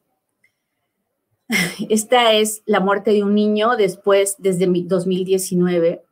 Esta 1.89 2.33
es 2.33 2.61
la 2.65 2.79
muerte 2.79 3.11
de 3.11 3.23
un 3.23 3.33
niño 3.33 3.75
después, 3.75 4.35
desde 4.37 4.67
2019, 4.67 6.03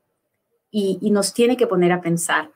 y, 0.72 1.12
nos 1.12 1.34
tiene 1.34 1.58
que 1.58 1.68
poner 1.68 1.92
a 1.92 2.02
pensar, 2.02 2.52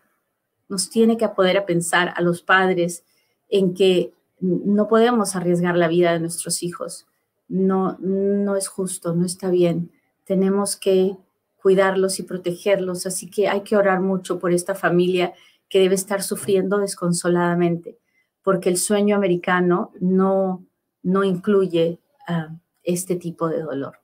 nos 0.68 0.90
tiene 0.90 1.18
que 1.18 1.28
poder 1.30 1.58
a 1.58 1.66
pensar 1.66 2.14
a 2.16 2.22
los 2.22 2.42
padres 2.42 3.04
en 3.50 3.74
que 3.74 4.14
no 4.40 4.88
podemos 4.88 5.36
arriesgar 5.36 5.76
la 5.78 5.88
vida 5.88 6.14
de 6.14 6.20
nuestros 6.20 6.64
hijos. 6.64 7.08
No, 7.48 7.98
no 8.00 8.56
es 8.56 8.68
justo, 8.68 9.14
no 9.14 9.26
está 9.26 9.50
bien. 9.50 9.92
Tenemos 10.26 10.76
que 10.76 11.18
cuidarlos 11.62 12.20
y 12.20 12.24
protegerlos, 12.24 13.06
así 13.06 13.30
que 13.30 13.48
hay 13.48 13.62
que 13.62 13.76
orar 13.76 14.02
mucho 14.02 14.40
por 14.40 14.52
esta 14.54 14.76
familia 14.76 15.34
que 15.70 15.80
debe 15.80 15.96
estar 15.96 16.22
sufriendo 16.24 16.78
desconsoladamente, 16.80 17.98
porque 18.42 18.70
el 18.70 18.78
sueño 18.78 19.16
americano 19.16 19.92
no, 20.00 20.66
no 21.04 21.24
incluye 21.24 22.00
ah, 22.28 22.50
este 22.84 23.16
tipo 23.16 23.50
de 23.50 23.62
dolor. 23.62 24.00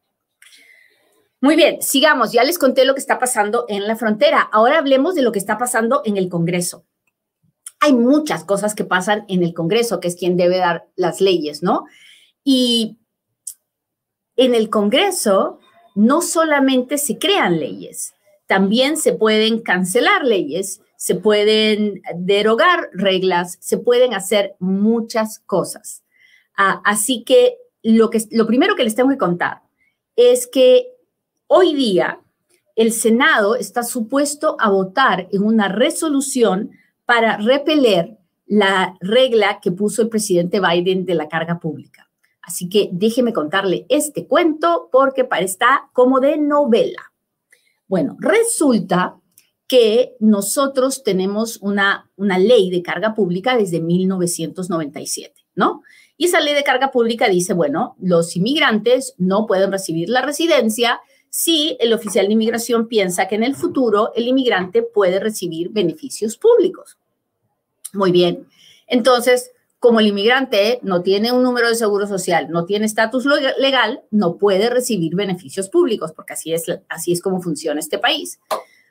Muy 1.40 1.56
bien, 1.56 1.82
sigamos. 1.82 2.32
Ya 2.32 2.44
les 2.44 2.58
conté 2.58 2.84
lo 2.86 2.96
que 2.96 3.00
está 3.00 3.20
pasando 3.20 3.66
en 3.68 3.88
la 3.88 3.96
frontera. 3.96 4.42
Ahora 4.52 4.80
hablemos 4.80 5.16
de 5.16 5.22
lo 5.22 5.32
que 5.32 5.40
está 5.40 5.58
pasando 5.58 6.02
en 6.04 6.18
el 6.18 6.30
Congreso. 6.30 6.86
Hay 7.80 7.94
muchas 7.94 8.44
cosas 8.44 8.74
que 8.74 8.84
pasan 8.84 9.26
en 9.28 9.44
el 9.44 9.54
Congreso, 9.54 10.00
que 10.00 10.08
es 10.08 10.16
quien 10.16 10.36
debe 10.36 10.58
dar 10.58 10.88
las 10.96 11.22
leyes, 11.22 11.62
¿no? 11.62 11.86
Y 12.44 12.98
en 14.36 14.56
el 14.56 14.70
Congreso 14.70 15.60
no 15.94 16.22
solamente 16.22 16.98
se 16.98 17.20
crean 17.20 17.60
leyes, 17.60 18.14
también 18.48 18.98
se 18.98 19.14
pueden 19.14 19.62
cancelar 19.62 20.24
leyes, 20.24 20.82
se 20.96 21.16
pueden 21.16 22.02
derogar 22.16 22.90
reglas, 22.94 23.58
se 23.62 23.78
pueden 23.78 24.14
hacer 24.14 24.56
muchas 24.60 25.40
cosas. 25.40 26.04
Ah, 26.56 26.82
así 26.86 27.24
que 27.24 27.58
lo, 27.84 28.10
que 28.10 28.22
lo 28.32 28.48
primero 28.48 28.76
que 28.76 28.84
les 28.84 28.96
tengo 28.96 29.10
que 29.10 29.18
contar 29.18 29.62
es 30.16 30.48
que 30.48 30.88
hoy 31.48 31.74
día 31.76 32.20
el 32.76 32.92
Senado 32.92 33.56
está 33.56 33.84
supuesto 33.84 34.56
a 34.60 34.70
votar 34.70 35.28
en 35.32 35.44
una 35.44 35.68
resolución 35.68 36.72
para 37.06 37.38
repeler 37.38 38.18
la 38.46 38.96
regla 39.02 39.60
que 39.62 39.72
puso 39.72 40.02
el 40.02 40.10
presidente 40.10 40.60
Biden 40.60 41.06
de 41.06 41.16
la 41.16 41.28
carga 41.28 41.60
pública. 41.60 42.10
Así 42.42 42.70
que 42.70 42.90
déjeme 42.94 43.34
contarle 43.34 43.86
este 43.90 44.26
cuento 44.26 44.90
porque 44.92 45.28
está 45.40 45.90
como 45.92 46.20
de 46.20 46.38
novela. 46.38 47.12
Bueno, 47.88 48.16
resulta 48.20 49.20
que 49.68 50.16
nosotros 50.20 51.04
tenemos 51.04 51.58
una, 51.58 52.10
una 52.16 52.38
ley 52.38 52.70
de 52.70 52.82
carga 52.82 53.14
pública 53.14 53.58
desde 53.58 53.82
1997, 53.82 55.34
¿no? 55.56 55.82
Y 56.18 56.26
esa 56.26 56.40
ley 56.42 56.54
de 56.54 56.64
carga 56.64 56.92
pública 56.92 57.30
dice, 57.30 57.54
bueno, 57.54 57.96
los 58.00 58.36
inmigrantes 58.36 59.14
no 59.18 59.46
pueden 59.46 59.72
recibir 59.72 60.10
la 60.10 60.24
residencia 60.24 61.00
si 61.30 61.78
el 61.80 61.94
oficial 61.94 62.28
de 62.28 62.34
inmigración 62.34 62.88
piensa 62.88 63.28
que 63.28 63.36
en 63.36 63.44
el 63.44 63.56
futuro 63.56 64.12
el 64.16 64.28
inmigrante 64.28 64.82
puede 64.82 65.20
recibir 65.20 65.70
beneficios 65.70 66.38
públicos. 66.38 66.98
Muy 67.94 68.12
bien. 68.12 68.48
Entonces, 68.88 69.52
como 69.80 70.00
el 70.00 70.08
inmigrante 70.08 70.80
no 70.82 71.04
tiene 71.04 71.32
un 71.32 71.44
número 71.44 71.70
de 71.70 71.76
seguro 71.76 72.08
social, 72.08 72.48
no 72.50 72.66
tiene 72.66 72.88
estatus 72.88 73.26
legal, 73.60 74.02
no 74.10 74.38
puede 74.38 74.70
recibir 74.70 75.16
beneficios 75.16 75.70
públicos, 75.70 76.14
porque 76.14 76.34
así 76.34 76.54
es, 76.54 76.66
así 76.90 77.12
es 77.12 77.22
como 77.22 77.42
funciona 77.42 77.80
este 77.80 78.00
país. 78.00 78.40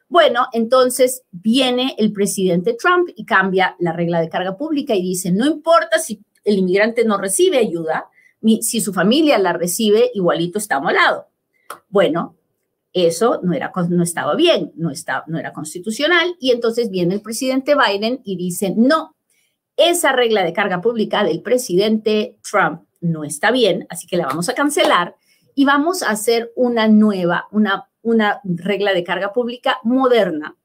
Bueno, 0.09 0.47
entonces 0.52 1.23
viene 1.33 1.97
el 1.99 2.12
presidente 2.12 2.75
Trump 2.75 3.09
y 3.16 3.25
cambia 3.25 3.75
la 3.80 3.92
regla 3.92 4.21
de 4.21 4.28
carga 4.28 4.56
pública 4.56 4.95
y 4.95 5.02
dice, 5.02 5.33
no 5.33 5.47
importa 5.47 5.99
si 5.99 6.23
el 6.47 6.59
inmigrante 6.59 7.05
no 7.05 7.19
recibe 7.19 7.59
ayuda, 7.59 8.09
si 8.62 8.81
su 8.81 8.95
familia 8.95 9.38
la 9.38 9.53
recibe, 9.53 10.11
igualito 10.15 10.59
está 10.59 10.81
lado. 10.81 11.26
Bueno, 11.88 12.37
eso 12.93 13.41
no, 13.43 13.53
era, 13.53 13.73
no 13.91 14.03
estaba 14.03 14.35
bien, 14.37 14.73
no, 14.76 14.91
estaba, 14.91 15.25
no 15.26 15.38
era 15.38 15.53
constitucional 15.53 16.37
y 16.41 16.53
entonces 16.53 16.88
viene 16.88 17.15
el 17.15 17.21
presidente 17.21 17.75
Biden 17.75 18.21
y 18.25 18.37
dice, 18.37 18.73
no, 18.75 19.17
esa 19.76 20.12
regla 20.12 20.45
de 20.45 20.53
carga 20.53 20.81
pública 20.81 21.25
del 21.25 21.43
presidente 21.43 22.38
Trump 22.49 22.85
no 23.00 23.25
está 23.25 23.50
bien, 23.50 23.87
así 23.91 24.07
que 24.07 24.17
la 24.17 24.26
vamos 24.26 24.49
a 24.49 24.55
cancelar 24.55 25.17
y 25.55 25.65
vamos 25.65 26.03
a 26.03 26.11
hacer 26.11 26.53
una 26.55 26.88
nueva, 26.88 27.49
una, 27.50 27.91
una 28.03 28.41
regla 28.45 28.95
de 28.95 29.05
carga 29.05 29.33
pública 29.33 29.79
moderna, 29.83 30.57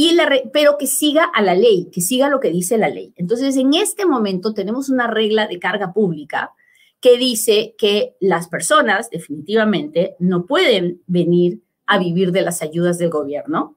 y 0.00 0.12
la 0.12 0.30
pero 0.52 0.78
que 0.78 0.86
siga 0.86 1.24
a 1.24 1.42
la 1.42 1.56
ley, 1.56 1.90
que 1.90 2.00
siga 2.00 2.28
lo 2.28 2.38
que 2.38 2.52
dice 2.52 2.78
la 2.78 2.88
ley. 2.88 3.12
Entonces, 3.16 3.56
en 3.56 3.74
este 3.74 4.06
momento 4.06 4.54
tenemos 4.54 4.90
una 4.90 5.08
regla 5.08 5.48
de 5.48 5.58
carga 5.58 5.92
pública 5.92 6.52
que 7.00 7.18
dice 7.18 7.74
que 7.76 8.14
las 8.20 8.46
personas 8.46 9.10
definitivamente 9.10 10.14
no 10.20 10.46
pueden 10.46 11.02
venir 11.08 11.64
a 11.84 11.98
vivir 11.98 12.30
de 12.30 12.42
las 12.42 12.62
ayudas 12.62 12.98
del 12.98 13.10
gobierno, 13.10 13.76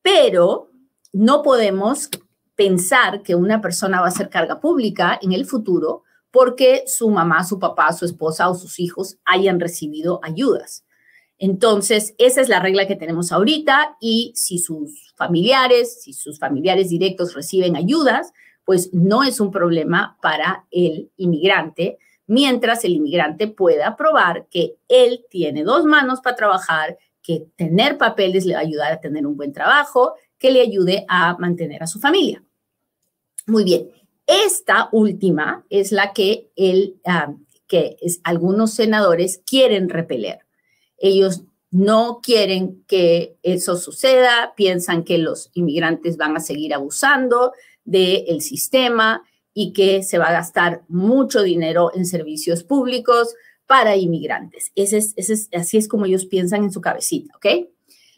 pero 0.00 0.70
no 1.12 1.42
podemos 1.42 2.08
pensar 2.54 3.24
que 3.24 3.34
una 3.34 3.60
persona 3.60 4.00
va 4.00 4.06
a 4.06 4.12
ser 4.12 4.28
carga 4.28 4.60
pública 4.60 5.18
en 5.20 5.32
el 5.32 5.44
futuro 5.44 6.04
porque 6.30 6.84
su 6.86 7.10
mamá, 7.10 7.42
su 7.42 7.58
papá, 7.58 7.92
su 7.92 8.04
esposa 8.04 8.48
o 8.48 8.54
sus 8.54 8.78
hijos 8.78 9.18
hayan 9.24 9.58
recibido 9.58 10.20
ayudas. 10.22 10.84
Entonces, 11.42 12.14
esa 12.18 12.40
es 12.40 12.48
la 12.48 12.60
regla 12.60 12.86
que 12.86 12.94
tenemos 12.94 13.32
ahorita 13.32 13.96
y 14.00 14.32
si 14.36 14.58
sus 14.58 15.12
familiares, 15.16 16.00
si 16.00 16.12
sus 16.12 16.38
familiares 16.38 16.88
directos 16.88 17.34
reciben 17.34 17.74
ayudas, 17.74 18.32
pues 18.64 18.94
no 18.94 19.24
es 19.24 19.40
un 19.40 19.50
problema 19.50 20.16
para 20.22 20.66
el 20.70 21.10
inmigrante, 21.16 21.98
mientras 22.28 22.84
el 22.84 22.92
inmigrante 22.92 23.48
pueda 23.48 23.96
probar 23.96 24.46
que 24.52 24.76
él 24.86 25.26
tiene 25.30 25.64
dos 25.64 25.84
manos 25.84 26.20
para 26.20 26.36
trabajar, 26.36 26.96
que 27.20 27.48
tener 27.56 27.98
papeles 27.98 28.46
le 28.46 28.54
va 28.54 28.60
a 28.60 28.62
ayudar 28.62 28.92
a 28.92 29.00
tener 29.00 29.26
un 29.26 29.36
buen 29.36 29.52
trabajo, 29.52 30.14
que 30.38 30.52
le 30.52 30.60
ayude 30.60 31.04
a 31.08 31.36
mantener 31.38 31.82
a 31.82 31.88
su 31.88 31.98
familia. 31.98 32.40
Muy 33.48 33.64
bien, 33.64 33.88
esta 34.28 34.88
última 34.92 35.66
es 35.70 35.90
la 35.90 36.12
que, 36.12 36.52
él, 36.54 37.00
ah, 37.04 37.34
que 37.66 37.96
algunos 38.22 38.74
senadores 38.74 39.42
quieren 39.44 39.88
repeler. 39.88 40.41
Ellos 41.02 41.42
no 41.70 42.20
quieren 42.22 42.84
que 42.86 43.36
eso 43.42 43.76
suceda, 43.76 44.54
piensan 44.56 45.04
que 45.04 45.18
los 45.18 45.50
inmigrantes 45.52 46.16
van 46.16 46.36
a 46.36 46.40
seguir 46.40 46.72
abusando 46.72 47.52
del 47.84 48.40
sistema 48.40 49.22
y 49.52 49.72
que 49.72 50.02
se 50.02 50.18
va 50.18 50.28
a 50.28 50.32
gastar 50.32 50.82
mucho 50.88 51.42
dinero 51.42 51.90
en 51.94 52.06
servicios 52.06 52.62
públicos 52.62 53.34
para 53.66 53.96
inmigrantes. 53.96 54.70
Ese 54.74 54.98
es, 54.98 55.48
así 55.52 55.76
es 55.76 55.88
como 55.88 56.06
ellos 56.06 56.26
piensan 56.26 56.62
en 56.64 56.72
su 56.72 56.80
cabecita, 56.80 57.36
¿ok? 57.36 57.46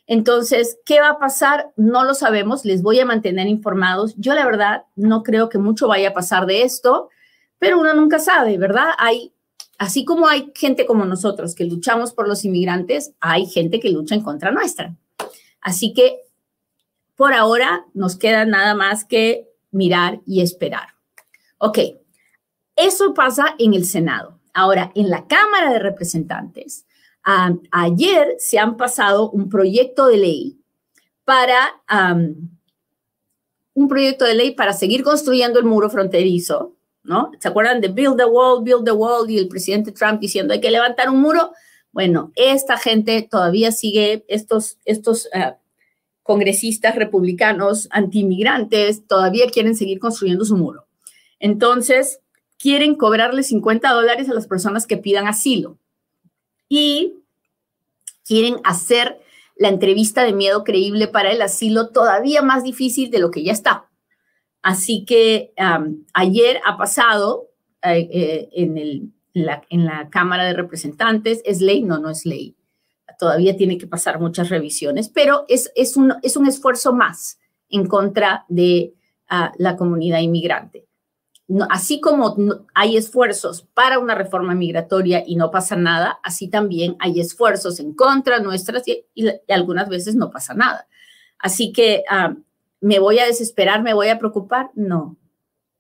Entonces, 0.07 0.79
¿qué 0.85 1.01
va 1.01 1.11
a 1.11 1.19
pasar? 1.19 1.71
No 1.77 2.05
lo 2.05 2.15
sabemos, 2.15 2.65
les 2.65 2.83
voy 2.83 3.01
a 3.01 3.07
mantener 3.07 3.47
informados. 3.47 4.15
Yo 4.19 4.35
la 4.35 4.45
verdad 4.45 4.85
no 4.97 5.23
creo 5.23 5.49
que 5.49 5.59
mucho 5.59 5.89
vaya 5.89 6.11
a 6.11 6.15
pasar 6.15 6.47
de 6.47 6.63
esto, 6.63 7.09
pero 7.59 7.81
uno 7.81 7.95
nunca 7.95 8.19
sabe, 8.19 8.59
¿verdad? 8.59 8.91
Hay, 8.99 9.33
así 9.79 10.05
como 10.05 10.29
hay 10.29 10.53
gente 10.55 10.87
como 10.87 11.05
nosotros 11.05 11.55
que 11.55 11.65
luchamos 11.65 12.13
por 12.13 12.29
los 12.29 12.45
inmigrantes, 12.45 13.13
hay 13.21 13.47
gente 13.47 13.81
que 13.81 13.91
lucha 13.91 14.15
en 14.15 14.23
contra 14.23 14.51
nuestra. 14.51 14.97
Así 15.61 15.93
que 15.95 16.21
por 17.17 17.33
ahora 17.33 17.87
nos 17.95 18.17
queda 18.17 18.45
nada 18.45 18.75
más 18.75 19.05
que 19.05 19.49
mirar 19.71 20.21
y 20.27 20.43
esperar. 20.43 20.89
Ok, 21.59 21.79
eso 22.77 23.15
pasa 23.15 23.55
en 23.59 23.75
el 23.75 23.85
Senado. 23.87 24.41
Ahora, 24.53 24.93
en 24.95 25.11
la 25.11 25.27
Cámara 25.27 25.73
de 25.73 25.79
Representantes, 25.79 26.87
ayer 27.71 28.37
se 28.39 28.59
han 28.59 28.77
pasado 28.77 29.31
un 29.31 29.49
proyecto 29.49 30.07
de 30.07 30.17
ley 30.19 30.61
para 31.25 31.83
un 33.73 33.89
proyecto 33.89 34.25
de 34.25 34.35
ley 34.35 34.55
para 34.55 34.73
seguir 34.73 35.03
construyendo 35.03 35.59
el 35.59 35.65
muro 35.65 35.91
fronterizo, 35.91 36.74
¿no? 37.05 37.31
¿Se 37.39 37.49
acuerdan 37.49 37.81
de 37.81 37.89
Build 37.89 38.17
the 38.17 38.25
Wall, 38.25 38.65
Build 38.65 38.85
the 38.85 38.93
Wall 38.93 39.31
y 39.31 39.39
el 39.39 39.49
presidente 39.49 39.93
Trump 39.93 40.21
diciendo 40.21 40.53
hay 40.53 40.61
que 40.61 40.71
levantar 40.71 41.09
un 41.09 41.21
muro? 41.21 41.53
Bueno, 41.93 42.33
esta 42.35 42.77
gente 42.77 43.23
todavía 43.31 43.71
sigue 43.71 44.25
estos, 44.27 44.79
estos, 44.85 45.29
ah, 45.33 45.59
congresistas 46.25 46.97
republicanos 46.97 47.87
antiinmigrantes 47.91 49.07
todavía 49.07 49.47
quieren 49.49 49.77
seguir 49.77 50.01
construyendo 50.01 50.45
su 50.45 50.57
muro. 50.57 50.87
Entonces, 51.39 52.21
quieren 52.59 52.95
cobrarle 52.97 53.43
50 53.43 53.93
dólares 53.93 54.29
a 54.29 54.35
las 54.35 54.47
personas 54.47 54.87
que 54.87 54.97
pidan 54.97 55.29
asilo 55.29 55.79
y 56.67 57.19
quieren 58.25 58.57
hacer 58.65 59.21
la 59.57 59.69
entrevista 59.69 60.25
de 60.25 60.33
miedo 60.33 60.65
creíble 60.65 61.09
para 61.09 61.31
el 61.31 61.43
asilo 61.43 61.91
todavía 61.91 62.41
más 62.41 62.65
difícil 62.65 63.11
de 63.11 63.19
lo 63.19 63.31
que 63.31 63.45
ya 63.45 63.53
está. 63.53 63.91
Así 64.65 65.05
que 65.05 65.53
ayer 66.15 66.61
ha 66.65 66.77
pasado 66.77 67.51
eh, 67.83 68.09
eh, 68.11 68.49
en, 68.53 69.13
la, 69.35 70.09
Cámara 70.11 70.45
de 70.45 70.55
Representantes, 70.55 71.43
¿es 71.45 71.61
ley? 71.61 71.83
No, 71.83 71.99
no 71.99 72.09
es 72.09 72.25
ley. 72.25 72.57
Todavía 73.19 73.57
tiene 73.57 73.79
que 73.79 73.87
pasar 73.87 74.19
muchas 74.19 74.49
revisiones, 74.49 75.09
pero 75.09 75.45
es, 75.49 75.71
es, 75.77 75.97
un, 75.97 76.15
es 76.23 76.37
un 76.37 76.47
esfuerzo 76.47 76.95
más 76.95 77.39
en 77.69 77.87
contra 77.87 78.45
de 78.49 78.95
ah, 79.29 79.53
la 79.59 79.77
comunidad 79.77 80.21
inmigrante 80.21 80.87
así 81.69 82.01
como 82.01 82.35
hay 82.75 82.97
esfuerzos 82.97 83.69
para 83.75 83.99
una 83.99 84.15
reforma 84.15 84.55
migratoria 84.55 85.23
y 85.27 85.37
no 85.37 85.51
pasa 85.51 85.77
nada, 85.77 86.19
así 86.23 86.49
también 86.49 86.97
hay 87.01 87.21
esfuerzos 87.21 87.81
en 87.81 87.93
contra 87.95 88.39
nuestras 88.39 88.85
y, 88.89 89.05
algunas 89.49 89.89
veces 89.89 90.15
no 90.15 90.31
pasa 90.31 90.55
nada. 90.55 90.89
Así 91.39 91.73
que, 91.73 92.05
¿me 92.85 92.99
voy 92.99 93.19
a 93.19 93.25
desesperar? 93.25 93.83
¿Me 93.83 93.95
voy 93.95 94.09
a 94.09 94.19
preocupar? 94.19 94.71
No, 94.75 95.17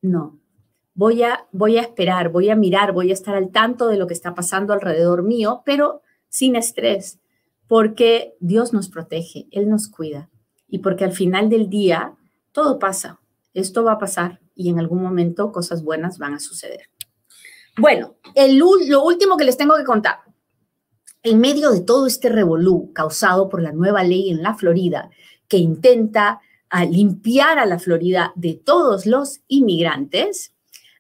no. 0.01 0.41
Voy 0.95 1.23
a, 1.23 1.47
voy 1.53 1.77
a 1.77 1.83
esperar, 1.83 2.31
voy 2.31 2.49
a 2.49 2.57
mirar, 2.57 2.93
voy 2.93 3.11
a 3.11 3.13
estar 3.13 3.37
al 3.37 3.51
tanto 3.51 3.89
de 3.89 3.99
lo 3.99 4.07
que 4.07 4.15
está 4.15 4.35
pasando 4.35 4.73
alrededor 4.73 5.23
mío, 5.23 5.63
pero 5.67 6.01
sin 6.31 6.57
estrés, 6.57 7.21
porque 7.69 8.37
Dios 8.41 8.73
nos 8.73 8.89
protege, 8.89 9.49
Él 9.51 9.69
nos 9.69 9.89
cuida 9.89 10.31
y 10.67 10.79
porque 10.79 11.05
al 11.05 11.13
final 11.13 11.51
del 11.51 11.69
día 11.69 12.15
todo 12.53 12.79
pasa, 12.79 13.21
esto 13.53 13.85
va 13.85 13.93
a 13.93 13.99
pasar 13.99 14.41
y 14.55 14.71
en 14.71 14.79
algún 14.79 15.03
momento 15.03 15.53
cosas 15.53 15.85
buenas 15.85 16.17
van 16.17 16.33
a 16.33 16.41
suceder. 16.41 16.89
Bueno, 17.77 18.15
el, 18.35 18.57
lo 18.57 19.05
último 19.05 19.37
que 19.37 19.45
les 19.45 19.59
tengo 19.59 19.77
que 19.77 19.85
contar. 19.85 20.21
En 21.23 21.39
medio 21.39 21.71
de 21.71 21.83
todo 21.83 22.07
este 22.07 22.31
revolú 22.31 22.95
causado 22.95 23.51
por 23.51 23.61
la 23.61 23.73
nueva 23.73 24.05
ley 24.05 24.31
en 24.31 24.43
la 24.43 24.55
Florida 24.55 25.11
que 25.49 25.59
intenta 25.59 26.41
ah, 26.75 26.85
limpiar 26.85 27.61
a 27.61 27.66
la 27.66 27.78
Florida 27.78 28.33
de 28.35 28.54
todos 28.54 29.07
los 29.07 29.40
inmigrantes, 29.47 30.52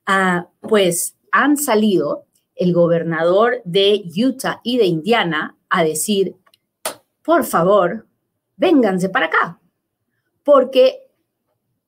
ah, 0.06 0.48
pues 0.60 1.16
han 1.32 1.56
salido 1.56 2.26
el 2.54 2.72
gobernador 2.72 3.60
de 3.64 4.04
Utah 4.16 4.60
y 4.62 4.78
de 4.78 4.84
Indiana 4.84 5.56
a 5.68 5.82
decir, 5.82 6.36
por 7.24 7.44
favor, 7.44 8.06
vénganse 8.56 9.08
para 9.08 9.26
acá, 9.26 9.60
porque 10.44 11.00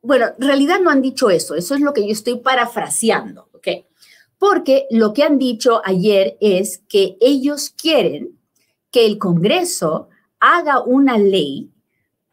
bueno, 0.03 0.27
en 0.39 0.47
realidad 0.47 0.81
no 0.81 0.91
han 0.91 1.03
dicho 1.03 1.31
eso, 1.31 1.55
eso 1.55 1.75
es 1.77 1.81
lo 1.81 1.93
que 1.93 2.07
yo 2.07 2.13
estoy 2.13 2.39
parafraseando, 2.39 3.49
¿ok? 3.53 3.69
Porque 4.37 4.87
lo 4.91 5.13
que 5.13 5.23
han 5.23 5.39
dicho 5.39 5.81
ayer 5.85 6.37
es 6.41 6.79
que 6.89 7.17
ellos 7.21 7.71
quieren 7.71 8.39
que 8.91 9.07
el 9.07 9.19
Congreso 9.19 10.09
haga 10.41 10.81
una 10.81 11.19
ley 11.19 11.71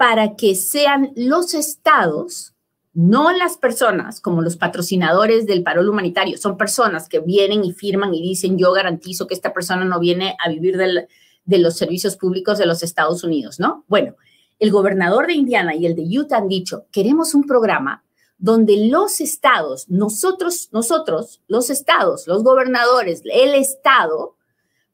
para 0.03 0.35
que 0.35 0.53
sean 0.53 1.13
los 1.15 1.53
estados, 1.53 2.53
no 2.93 3.31
las 3.31 3.55
personas 3.55 4.19
como 4.19 4.41
los 4.41 4.57
patrocinadores 4.57 5.47
del 5.47 5.63
parol 5.63 5.87
humanitario, 5.87 6.37
son 6.37 6.57
personas 6.57 7.07
que 7.07 7.21
vienen 7.21 7.63
y 7.63 7.71
firman 7.71 8.13
y 8.13 8.21
dicen 8.21 8.57
yo 8.57 8.73
garantizo 8.73 9.27
que 9.27 9.33
esta 9.33 9.53
persona 9.53 9.85
no 9.85 10.01
viene 10.01 10.35
a 10.43 10.49
vivir 10.49 10.75
de 10.77 11.57
los 11.57 11.77
servicios 11.77 12.17
públicos 12.17 12.57
de 12.57 12.65
los 12.65 12.83
Estados 12.83 13.23
Unidos, 13.23 13.61
¿no? 13.61 13.85
Bueno, 13.87 14.17
el 14.59 14.71
gobernador 14.71 15.27
de 15.27 15.35
Indiana 15.35 15.73
y 15.73 15.85
el 15.85 15.95
de 15.95 16.19
Utah 16.19 16.39
han 16.39 16.49
dicho, 16.49 16.85
queremos 16.91 17.33
un 17.33 17.43
programa 17.43 18.03
donde 18.37 18.75
los 18.87 19.21
estados, 19.21 19.89
nosotros, 19.89 20.67
nosotros, 20.73 21.41
los 21.47 21.69
estados, 21.69 22.27
los 22.27 22.43
gobernadores, 22.43 23.21
el 23.23 23.55
estado, 23.55 24.35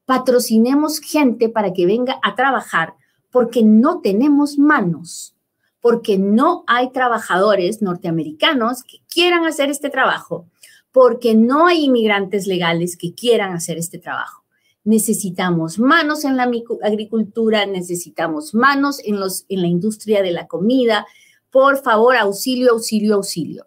patrocinemos 0.04 1.00
gente 1.00 1.48
para 1.48 1.72
que 1.72 1.86
venga 1.86 2.20
a 2.22 2.36
trabajar 2.36 2.94
porque 3.30 3.62
no 3.62 4.00
tenemos 4.00 4.58
manos, 4.58 5.34
porque 5.80 6.18
no 6.18 6.64
hay 6.66 6.90
trabajadores 6.90 7.82
norteamericanos 7.82 8.82
que 8.82 8.98
quieran 9.12 9.46
hacer 9.46 9.70
este 9.70 9.90
trabajo, 9.90 10.46
porque 10.92 11.34
no 11.34 11.66
hay 11.66 11.84
inmigrantes 11.84 12.46
legales 12.46 12.96
que 12.96 13.14
quieran 13.14 13.52
hacer 13.52 13.78
este 13.78 13.98
trabajo 13.98 14.40
necesitamos 14.84 15.78
manos 15.78 16.24
en 16.24 16.36
la 16.36 16.50
agricultura, 16.82 17.66
necesitamos 17.66 18.54
manos 18.54 19.00
en, 19.04 19.20
los, 19.20 19.44
en 19.48 19.62
la 19.62 19.68
industria 19.68 20.22
de 20.22 20.32
la 20.32 20.46
comida. 20.46 21.06
Por 21.50 21.82
favor, 21.82 22.16
auxilio, 22.16 22.72
auxilio, 22.72 23.16
auxilio. 23.16 23.66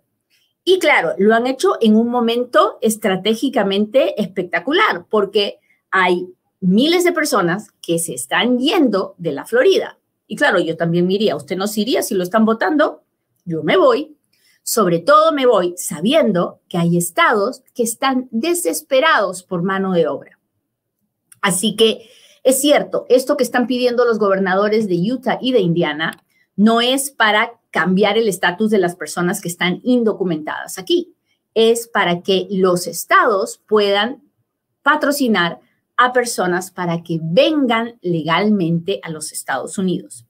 Y 0.64 0.80
claro, 0.80 1.14
lo 1.18 1.36
han 1.36 1.46
hecho 1.46 1.74
en 1.82 1.96
un 1.96 2.10
momento 2.10 2.78
estratégicamente 2.82 4.22
espectacular, 4.22 5.06
porque 5.10 5.60
hay 5.92 6.28
miles 6.64 7.04
de 7.04 7.12
personas 7.12 7.68
que 7.82 8.00
se 8.00 8.14
están 8.14 8.58
yendo 8.58 9.16
de 9.18 9.34
la 9.34 9.46
Florida. 9.46 10.00
Y 10.28 10.36
claro, 10.36 10.60
yo 10.60 10.78
también 10.78 11.06
me 11.06 11.14
iría, 11.14 11.36
usted 11.36 11.58
no 11.58 11.68
se 11.68 11.82
iría 11.82 12.02
si 12.02 12.16
lo 12.16 12.24
están 12.24 12.46
votando, 12.46 13.04
yo 13.46 13.64
me 13.64 13.78
voy. 13.78 14.18
Sobre 14.64 15.00
todo 15.00 15.34
me 15.34 15.46
voy 15.46 15.74
sabiendo 15.76 16.62
que 16.70 16.78
hay 16.78 16.98
estados 16.98 17.64
que 17.76 17.84
están 17.84 18.30
desesperados 18.32 19.44
por 19.44 19.62
mano 19.62 19.92
de 19.92 20.08
obra. 20.08 20.40
Así 21.42 21.76
que 21.76 22.10
es 22.44 22.62
cierto, 22.62 23.06
esto 23.10 23.36
que 23.36 23.44
están 23.44 23.68
pidiendo 23.68 24.06
los 24.06 24.20
gobernadores 24.20 24.88
de 24.88 24.96
Utah 24.96 25.40
y 25.42 25.52
de 25.52 25.60
Indiana 25.60 26.24
no 26.56 26.82
es 26.82 27.12
para 27.12 27.60
cambiar 27.72 28.18
el 28.18 28.30
estatus 28.30 28.70
de 28.70 28.78
las 28.78 28.96
personas 28.96 29.42
que 29.42 29.48
están 29.50 29.82
indocumentadas 29.84 30.78
aquí, 30.78 31.16
es 31.54 31.88
para 31.88 32.22
que 32.22 32.48
los 32.50 32.88
estados 32.88 33.62
puedan 33.68 34.24
patrocinar 34.82 35.60
a 35.98 36.14
personas 36.14 36.72
para 36.72 37.04
que 37.04 37.20
vengan 37.22 37.98
legalmente 38.02 39.00
a 39.04 39.10
los 39.10 39.32
Estados 39.32 39.78
Unidos. 39.78 40.26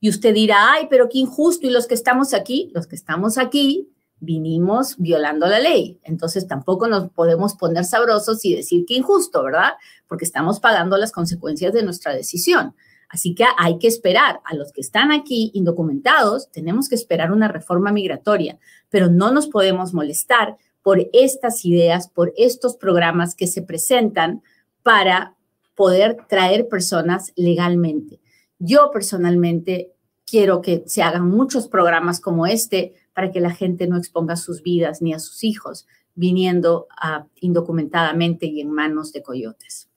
Y 0.00 0.10
usted 0.10 0.34
dirá, 0.34 0.72
ay, 0.72 0.86
pero 0.90 1.08
qué 1.08 1.18
injusto, 1.18 1.66
y 1.66 1.70
los 1.70 1.86
que 1.86 1.94
estamos 1.94 2.34
aquí, 2.34 2.70
los 2.74 2.86
que 2.86 2.96
estamos 2.96 3.38
aquí 3.38 3.88
vinimos 4.20 4.96
violando 4.98 5.46
la 5.46 5.60
ley. 5.60 5.98
Entonces 6.02 6.46
tampoco 6.46 6.88
nos 6.88 7.10
podemos 7.10 7.54
poner 7.54 7.84
sabrosos 7.84 8.44
y 8.44 8.54
decir 8.54 8.84
que 8.86 8.94
injusto, 8.94 9.42
¿verdad? 9.42 9.72
Porque 10.08 10.24
estamos 10.24 10.60
pagando 10.60 10.96
las 10.96 11.12
consecuencias 11.12 11.72
de 11.72 11.82
nuestra 11.82 12.14
decisión. 12.14 12.74
Así 13.08 13.34
que 13.34 13.44
hay 13.58 13.78
que 13.78 13.86
esperar 13.86 14.40
a 14.44 14.54
los 14.54 14.72
que 14.72 14.80
están 14.80 15.12
aquí 15.12 15.50
indocumentados, 15.54 16.50
tenemos 16.50 16.88
que 16.88 16.96
esperar 16.96 17.30
una 17.30 17.48
reforma 17.48 17.92
migratoria, 17.92 18.58
pero 18.88 19.08
no 19.08 19.30
nos 19.30 19.46
podemos 19.46 19.94
molestar 19.94 20.56
por 20.82 20.98
estas 21.12 21.64
ideas, 21.64 22.08
por 22.08 22.32
estos 22.36 22.76
programas 22.76 23.34
que 23.34 23.46
se 23.46 23.62
presentan 23.62 24.42
para 24.84 25.34
poder 25.74 26.18
traer 26.28 26.68
personas 26.68 27.32
legalmente. 27.34 28.20
Yo 28.60 28.90
personalmente 28.92 29.92
quiero 30.24 30.60
que 30.60 30.84
se 30.86 31.02
hagan 31.02 31.28
muchos 31.28 31.66
programas 31.66 32.20
como 32.20 32.46
este 32.46 32.94
para 33.12 33.32
que 33.32 33.40
la 33.40 33.50
gente 33.50 33.88
no 33.88 33.96
exponga 33.96 34.36
sus 34.36 34.62
vidas 34.62 35.02
ni 35.02 35.12
a 35.12 35.18
sus 35.18 35.42
hijos 35.42 35.86
viniendo 36.14 36.86
uh, 37.02 37.24
indocumentadamente 37.40 38.46
y 38.46 38.60
en 38.60 38.70
manos 38.70 39.12
de 39.12 39.22
coyotes. 39.22 39.88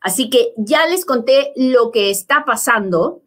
Así 0.00 0.28
que 0.28 0.52
ya 0.56 0.86
les 0.86 1.06
conté 1.06 1.52
lo 1.56 1.90
que 1.90 2.10
está 2.10 2.44
pasando. 2.44 3.22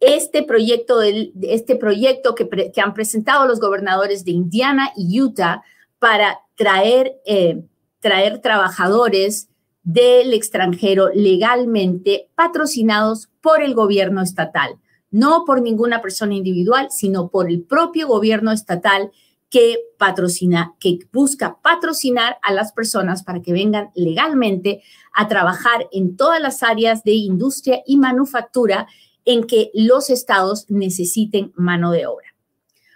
Este 0.00 0.42
proyecto, 0.42 1.02
este 1.02 1.76
proyecto 1.76 2.34
que, 2.34 2.72
han 2.80 2.94
presentado 2.94 3.46
los 3.46 3.60
gobernadores 3.60 4.24
de 4.24 4.30
Indiana 4.30 4.90
y 4.96 5.20
Utah 5.20 5.62
para 5.98 6.40
traer, 6.56 7.20
eh, 7.26 7.62
traer 8.00 8.40
trabajadores 8.40 9.48
del 9.82 10.32
extranjero 10.32 11.10
legalmente 11.14 12.28
patrocinados 12.34 13.28
por 13.40 13.62
el 13.62 13.74
gobierno 13.74 14.22
estatal 14.22 14.78
no 15.12 15.44
por 15.44 15.62
ninguna 15.62 16.00
persona 16.02 16.34
individual, 16.34 16.88
sino 16.90 17.28
por 17.28 17.48
el 17.48 17.62
propio 17.62 18.08
gobierno 18.08 18.50
estatal 18.50 19.12
que 19.50 19.76
patrocina, 19.98 20.74
que 20.80 20.98
busca 21.12 21.58
patrocinar 21.62 22.38
a 22.42 22.52
las 22.52 22.72
personas 22.72 23.22
para 23.22 23.42
que 23.42 23.52
vengan 23.52 23.90
legalmente 23.94 24.82
a 25.14 25.28
trabajar 25.28 25.88
en 25.92 26.16
todas 26.16 26.40
las 26.40 26.62
áreas 26.62 27.04
de 27.04 27.12
industria 27.12 27.82
y 27.86 27.98
manufactura 27.98 28.88
en 29.26 29.44
que 29.44 29.70
los 29.74 30.08
estados 30.08 30.64
necesiten 30.70 31.52
mano 31.54 31.92
de 31.92 32.06
obra. 32.06 32.34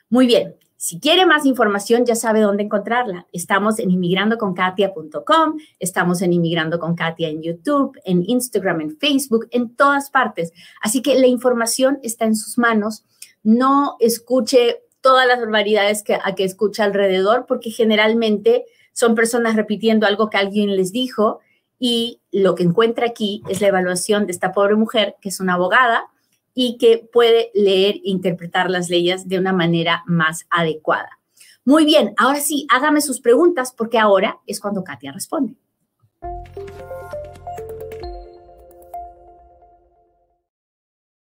Muy 0.09 0.27
bien, 0.27 0.57
si 0.77 1.01
quiere 1.01 1.25
más 1.25 1.47
información, 1.47 2.05
ya 2.05 2.15
sabe 2.15 2.41
dónde 2.41 2.63
encontrarla. 2.65 3.27
Estamos 3.33 3.79
en 3.79 3.91
inmigrandoconkatia.com, 3.91 5.59
estamos 5.79 6.21
en 6.23 6.33
Inmigrando 6.33 6.79
con 6.79 6.95
Katia 6.95 7.29
en 7.29 7.43
YouTube, 7.43 7.99
en 8.05 8.23
Instagram, 8.29 8.83
en 8.83 8.99
Facebook, 8.99 9.49
en 9.51 9.75
todas 9.75 10.11
partes. 10.11 10.53
Así 10.83 11.01
que 11.01 11.19
la 11.19 11.27
información 11.27 11.99
está 12.03 12.27
en 12.27 12.37
sus 12.37 12.59
manos. 12.59 13.05
No 13.43 13.97
escuche 14.01 14.83
todas 15.01 15.27
las 15.27 15.41
barbaridades 15.41 16.03
que, 16.03 16.15
a 16.15 16.35
que 16.35 16.45
escucha 16.45 16.85
alrededor, 16.85 17.47
porque 17.47 17.71
generalmente 17.71 18.67
son 18.93 19.15
personas 19.15 19.57
repitiendo 19.57 20.07
algo 20.07 20.29
que 20.29 20.37
alguien 20.37 20.77
les 20.77 20.93
dijo 20.93 21.41
y 21.79 22.21
lo 22.33 22.55
que 22.55 22.65
encuentra 22.65 23.07
aquí 23.07 23.43
es 23.49 23.61
la 23.61 23.69
evaluación 23.69 24.27
de 24.27 24.33
esta 24.33 24.53
pobre 24.53 24.75
mujer, 24.77 25.17
que 25.21 25.29
es 25.29 25.41
una 25.41 25.55
abogada, 25.55 26.05
y 26.59 26.79
que 26.79 27.07
puede 27.13 27.51
leer 27.55 27.97
e 27.97 28.01
interpretar 28.05 28.71
las 28.71 28.89
leyes 28.89 29.29
de 29.29 29.39
una 29.39 29.53
manera 29.53 30.03
más 30.07 30.47
adecuada. 30.51 31.11
Muy 31.67 31.85
bien, 31.85 32.15
ahora 32.17 32.41
sí, 32.41 32.67
hágame 32.71 33.03
sus 33.03 33.21
preguntas 33.21 33.75
porque 33.77 33.99
ahora 33.99 34.41
es 34.47 34.59
cuando 34.59 34.83
Katia 34.83 35.13
responde. 35.13 35.55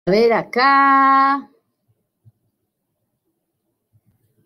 A 0.05 0.12
ver 0.12 0.32
acá. 0.32 1.51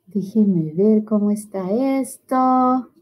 Déjenme 0.08 0.74
ver 0.74 1.06
cómo 1.06 1.30
está 1.30 1.70
esto. 2.00 2.93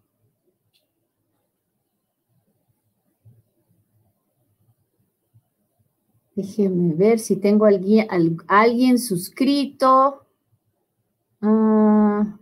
Déjenme 6.35 6.93
ver 6.95 7.19
si 7.19 7.35
tengo 7.35 7.65
alguien, 7.65 8.07
alguien 8.47 8.97
suscrito. 8.97 10.25
Ah. 11.41 12.37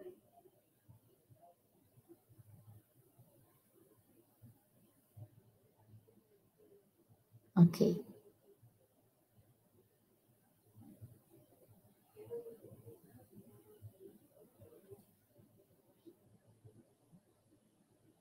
ok. 7.56 8.10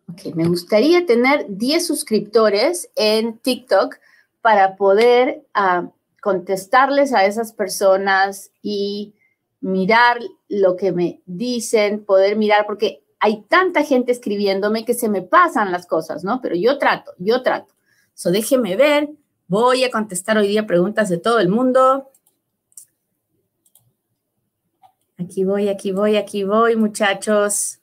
Ok, 0.08 0.34
me 0.34 0.48
gustaría 0.48 1.04
tener 1.06 1.46
10 1.48 1.86
suscriptores 1.86 2.90
en 2.96 3.38
TikTok 3.38 3.96
para 4.40 4.76
poder 4.76 5.44
ah, 5.54 5.90
contestarles 6.22 7.12
a 7.12 7.24
esas 7.24 7.52
personas 7.52 8.50
y 8.62 9.14
mirar 9.60 10.18
lo 10.48 10.76
que 10.76 10.92
me 10.92 11.22
dicen, 11.26 12.04
poder 12.04 12.36
mirar, 12.36 12.66
porque 12.66 13.02
hay 13.20 13.42
tanta 13.42 13.82
gente 13.82 14.12
escribiéndome 14.12 14.84
que 14.84 14.94
se 14.94 15.08
me 15.08 15.22
pasan 15.22 15.72
las 15.72 15.86
cosas, 15.86 16.24
¿no? 16.24 16.40
Pero 16.40 16.54
yo 16.54 16.78
trato, 16.78 17.12
yo 17.18 17.42
trato. 17.42 17.74
So 18.14 18.30
déjeme 18.30 18.76
ver, 18.76 19.10
voy 19.46 19.84
a 19.84 19.90
contestar 19.90 20.38
hoy 20.38 20.48
día 20.48 20.66
preguntas 20.66 21.08
de 21.08 21.18
todo 21.18 21.40
el 21.40 21.48
mundo. 21.48 22.10
Aquí 25.18 25.44
voy, 25.44 25.68
aquí 25.68 25.90
voy, 25.90 26.16
aquí 26.16 26.44
voy, 26.44 26.76
muchachos. 26.76 27.77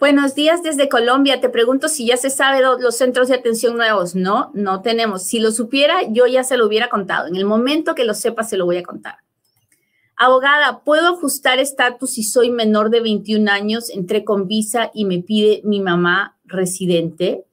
Buenos 0.00 0.34
días 0.34 0.62
desde 0.62 0.88
Colombia. 0.88 1.42
Te 1.42 1.50
pregunto 1.50 1.86
si 1.86 2.06
ya 2.06 2.16
se 2.16 2.30
sabe 2.30 2.62
los 2.62 2.96
centros 2.96 3.28
de 3.28 3.34
atención 3.34 3.76
nuevos. 3.76 4.14
No, 4.14 4.50
no 4.54 4.80
tenemos. 4.80 5.24
Si 5.24 5.40
lo 5.40 5.52
supiera, 5.52 6.08
yo 6.08 6.26
ya 6.26 6.42
se 6.42 6.56
lo 6.56 6.66
hubiera 6.66 6.88
contado. 6.88 7.26
En 7.26 7.36
el 7.36 7.44
momento 7.44 7.94
que 7.94 8.06
lo 8.06 8.14
sepa, 8.14 8.42
se 8.42 8.56
lo 8.56 8.64
voy 8.64 8.78
a 8.78 8.82
contar. 8.82 9.16
Abogada, 10.16 10.80
¿puedo 10.84 11.08
ajustar 11.08 11.58
estatus 11.58 12.12
si 12.14 12.22
soy 12.22 12.50
menor 12.50 12.88
de 12.88 13.00
21 13.00 13.50
años? 13.50 13.90
Entré 13.90 14.24
con 14.24 14.48
visa 14.48 14.90
y 14.94 15.04
me 15.04 15.18
pide 15.18 15.60
mi 15.64 15.80
mamá 15.80 16.38
residente. 16.44 17.44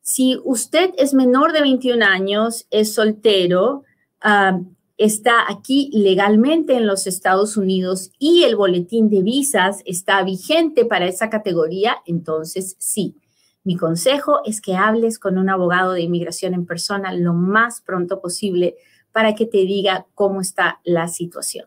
Si 0.00 0.40
usted 0.42 0.94
es 0.96 1.12
menor 1.12 1.52
de 1.52 1.60
21 1.60 2.02
años, 2.02 2.66
es 2.70 2.94
soltero, 2.94 3.84
ah, 4.22 4.58
está 5.00 5.50
aquí 5.50 5.90
legalmente 5.94 6.74
en 6.74 6.86
los 6.86 7.06
Estados 7.06 7.56
Unidos 7.56 8.12
y 8.18 8.42
el 8.42 8.54
boletín 8.54 9.08
de 9.08 9.22
visas 9.22 9.80
está 9.86 10.22
vigente 10.22 10.84
para 10.84 11.06
esa 11.06 11.30
categoría, 11.30 11.96
entonces 12.04 12.76
sí. 12.78 13.16
Mi 13.64 13.76
consejo 13.76 14.40
es 14.44 14.60
que 14.60 14.74
hables 14.74 15.18
con 15.18 15.38
un 15.38 15.48
abogado 15.48 15.94
de 15.94 16.02
inmigración 16.02 16.52
en 16.52 16.66
persona 16.66 17.14
lo 17.14 17.32
más 17.32 17.80
pronto 17.80 18.20
posible 18.20 18.76
para 19.10 19.34
que 19.34 19.46
te 19.46 19.58
diga 19.58 20.06
cómo 20.14 20.42
está 20.42 20.80
la 20.84 21.08
situación. 21.08 21.64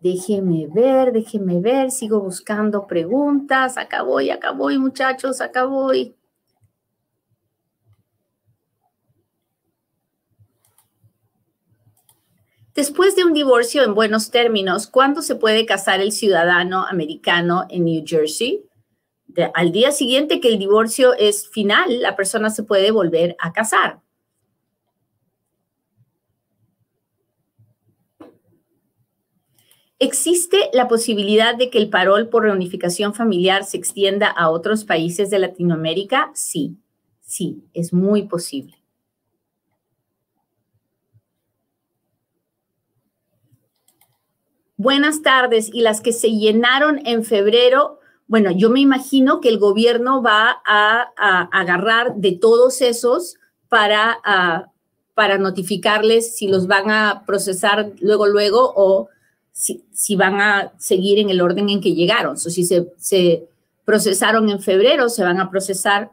Déjeme 0.00 0.66
ver, 0.66 1.12
déjeme 1.12 1.60
ver, 1.60 1.92
sigo 1.92 2.20
buscando 2.20 2.88
preguntas. 2.88 3.78
Acá 3.78 4.02
voy, 4.02 4.30
acá 4.30 4.50
voy, 4.50 4.76
muchachos, 4.76 5.40
acá 5.40 5.66
voy. 5.66 6.15
Después 12.76 13.16
de 13.16 13.24
un 13.24 13.32
divorcio 13.32 13.82
en 13.84 13.94
buenos 13.94 14.30
términos, 14.30 14.86
¿cuándo 14.86 15.22
se 15.22 15.34
puede 15.34 15.64
casar 15.64 16.02
el 16.02 16.12
ciudadano 16.12 16.84
americano 16.86 17.64
en 17.70 17.86
New 17.86 18.04
Jersey? 18.06 18.62
al 19.54 19.70
día 19.70 19.90
siguiente 19.92 20.40
que 20.40 20.48
el 20.48 20.58
divorcio 20.58 21.12
es 21.12 21.46
final, 21.48 22.00
la 22.00 22.16
persona 22.16 22.48
se 22.48 22.62
puede 22.62 22.90
volver 22.90 23.36
a 23.38 23.52
casar. 23.52 24.00
¿Existe 29.98 30.70
la 30.72 30.88
posibilidad 30.88 31.54
de 31.54 31.68
que 31.68 31.76
el 31.76 31.90
parol 31.90 32.28
por 32.28 32.44
reunificación 32.44 33.12
familiar 33.12 33.64
se 33.64 33.76
extienda 33.76 34.28
a 34.28 34.48
otros 34.48 34.84
países 34.84 35.28
de 35.28 35.38
Latinoamérica? 35.38 36.30
Sí, 36.34 36.78
sí, 37.20 37.62
es 37.74 37.92
muy 37.92 38.22
posible. 38.22 38.85
Buenas 44.76 45.22
tardes. 45.22 45.70
Y 45.72 45.80
las 45.80 46.00
que 46.00 46.12
se 46.12 46.30
llenaron 46.30 47.00
en 47.06 47.24
febrero, 47.24 48.00
bueno, 48.26 48.50
yo 48.50 48.68
me 48.68 48.80
imagino 48.80 49.40
que 49.40 49.48
el 49.48 49.58
gobierno 49.58 50.22
va 50.22 50.62
a, 50.66 51.48
agarrar 51.50 52.16
de 52.16 52.32
todos 52.32 52.82
esos 52.82 53.36
para, 53.68 54.18
para 55.14 55.38
notificarles 55.38 56.36
si 56.36 56.48
los 56.48 56.66
van 56.66 56.90
a 56.90 57.22
procesar 57.26 57.92
luego, 58.00 58.26
luego 58.26 58.72
o 58.76 59.08
si, 59.52 60.16
van 60.16 60.40
a 60.40 60.72
seguir 60.78 61.18
en 61.18 61.30
el 61.30 61.40
orden 61.40 61.70
en 61.70 61.80
que 61.80 61.94
llegaron. 61.94 62.34
O 62.34 62.36
si 62.36 62.64
se, 62.64 62.92
se 62.98 63.48
procesaron 63.86 64.50
en 64.50 64.60
febrero, 64.60 65.08
se 65.08 65.24
van 65.24 65.40
a 65.40 65.50
procesar 65.50 66.10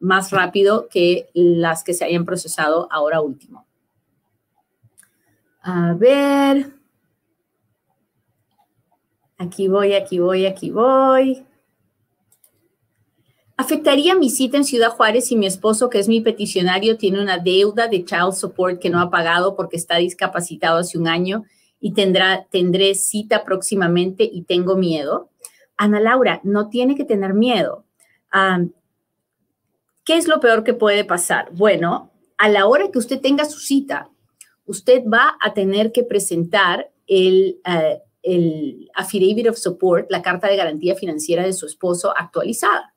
más 0.00 0.30
rápido 0.30 0.88
que 0.88 1.30
las 1.32 1.82
que 1.82 1.94
se 1.94 2.04
hayan 2.04 2.26
procesado 2.26 2.88
ahora 2.90 3.22
último. 3.22 3.66
A 5.62 5.94
ver. 5.94 6.75
Aquí 9.38 9.68
voy, 9.68 9.94
aquí 9.94 10.18
voy, 10.18 10.46
aquí 10.46 10.70
voy. 10.70 11.46
¿Afectaría 13.58 14.14
mi 14.14 14.30
cita 14.30 14.56
en 14.56 14.64
Ciudad 14.64 14.90
Juárez 14.90 15.28
si 15.28 15.36
mi 15.36 15.46
esposo, 15.46 15.88
que 15.88 15.98
es 15.98 16.08
mi 16.08 16.20
peticionario, 16.20 16.96
tiene 16.96 17.22
una 17.22 17.38
deuda 17.38 17.88
de 17.88 18.04
child 18.04 18.32
support 18.32 18.80
que 18.80 18.90
no 18.90 19.00
ha 19.00 19.10
pagado 19.10 19.56
porque 19.56 19.76
está 19.76 19.96
discapacitado 19.96 20.78
hace 20.78 20.98
un 20.98 21.08
año 21.08 21.44
y 21.80 21.92
tendrá, 21.92 22.46
tendré 22.50 22.94
cita 22.94 23.44
próximamente 23.44 24.28
y 24.30 24.42
tengo 24.42 24.76
miedo? 24.76 25.30
Ana 25.76 26.00
Laura, 26.00 26.40
no 26.42 26.68
tiene 26.68 26.94
que 26.94 27.04
tener 27.04 27.34
miedo. 27.34 27.84
¿Qué 30.04 30.16
es 30.16 30.28
lo 30.28 30.40
peor 30.40 30.64
que 30.64 30.74
puede 30.74 31.04
pasar? 31.04 31.50
Bueno, 31.52 32.10
a 32.38 32.48
la 32.48 32.66
hora 32.66 32.90
que 32.90 32.98
usted 32.98 33.20
tenga 33.20 33.44
su 33.44 33.58
cita, 33.58 34.10
usted 34.66 35.02
va 35.06 35.36
a 35.40 35.54
tener 35.54 35.92
que 35.92 36.04
presentar 36.04 36.90
el, 37.06 37.60
eh, 37.64 38.00
el 38.26 38.90
affidavit 38.94 39.48
of 39.48 39.56
support, 39.56 40.10
la 40.10 40.20
carta 40.20 40.48
de 40.48 40.56
garantía 40.56 40.96
financiera 40.96 41.44
de 41.44 41.52
su 41.52 41.64
esposo 41.64 42.12
actualizada. 42.16 42.92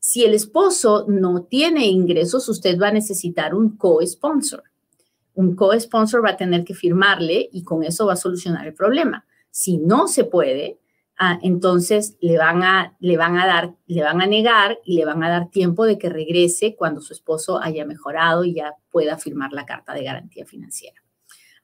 Si 0.00 0.24
el 0.24 0.34
esposo 0.34 1.04
no 1.06 1.44
tiene 1.44 1.86
ingresos, 1.86 2.48
usted 2.48 2.80
va 2.80 2.88
a 2.88 2.92
necesitar 2.92 3.54
un 3.54 3.76
co-sponsor. 3.76 4.62
Un 5.34 5.54
co-sponsor 5.54 6.24
va 6.24 6.30
a 6.30 6.36
tener 6.36 6.64
que 6.64 6.74
firmarle 6.74 7.48
y 7.52 7.62
con 7.62 7.84
eso 7.84 8.06
va 8.06 8.14
a 8.14 8.16
solucionar 8.16 8.66
el 8.66 8.74
problema. 8.74 9.26
Si 9.50 9.76
no 9.76 10.08
se 10.08 10.24
puede, 10.24 10.78
ah, 11.18 11.38
entonces 11.42 12.16
le 12.20 12.38
van, 12.38 12.62
a, 12.62 12.96
le 13.00 13.18
van 13.18 13.36
a 13.36 13.46
dar, 13.46 13.74
le 13.86 14.02
van 14.02 14.22
a 14.22 14.26
negar 14.26 14.78
y 14.84 14.96
le 14.96 15.04
van 15.04 15.22
a 15.22 15.28
dar 15.28 15.50
tiempo 15.50 15.84
de 15.84 15.98
que 15.98 16.08
regrese 16.08 16.74
cuando 16.74 17.02
su 17.02 17.12
esposo 17.12 17.60
haya 17.60 17.84
mejorado 17.84 18.44
y 18.44 18.54
ya 18.54 18.74
pueda 18.90 19.18
firmar 19.18 19.52
la 19.52 19.66
carta 19.66 19.92
de 19.92 20.04
garantía 20.04 20.46
financiera. 20.46 21.03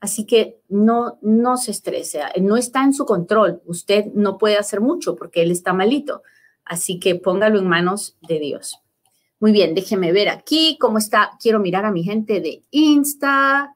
Así 0.00 0.24
que 0.24 0.60
no, 0.68 1.18
no 1.20 1.58
se 1.58 1.70
estrese, 1.72 2.22
no 2.40 2.56
está 2.56 2.82
en 2.82 2.94
su 2.94 3.04
control. 3.04 3.60
Usted 3.66 4.06
no 4.14 4.38
puede 4.38 4.56
hacer 4.56 4.80
mucho 4.80 5.14
porque 5.14 5.42
él 5.42 5.50
está 5.50 5.74
malito. 5.74 6.22
Así 6.64 6.98
que 6.98 7.16
póngalo 7.16 7.58
en 7.58 7.68
manos 7.68 8.16
de 8.22 8.38
Dios. 8.38 8.80
Muy 9.40 9.52
bien, 9.52 9.74
déjeme 9.74 10.12
ver 10.12 10.28
aquí 10.28 10.78
cómo 10.80 10.98
está. 10.98 11.32
Quiero 11.40 11.60
mirar 11.60 11.84
a 11.84 11.90
mi 11.90 12.02
gente 12.02 12.40
de 12.40 12.62
Insta. 12.70 13.74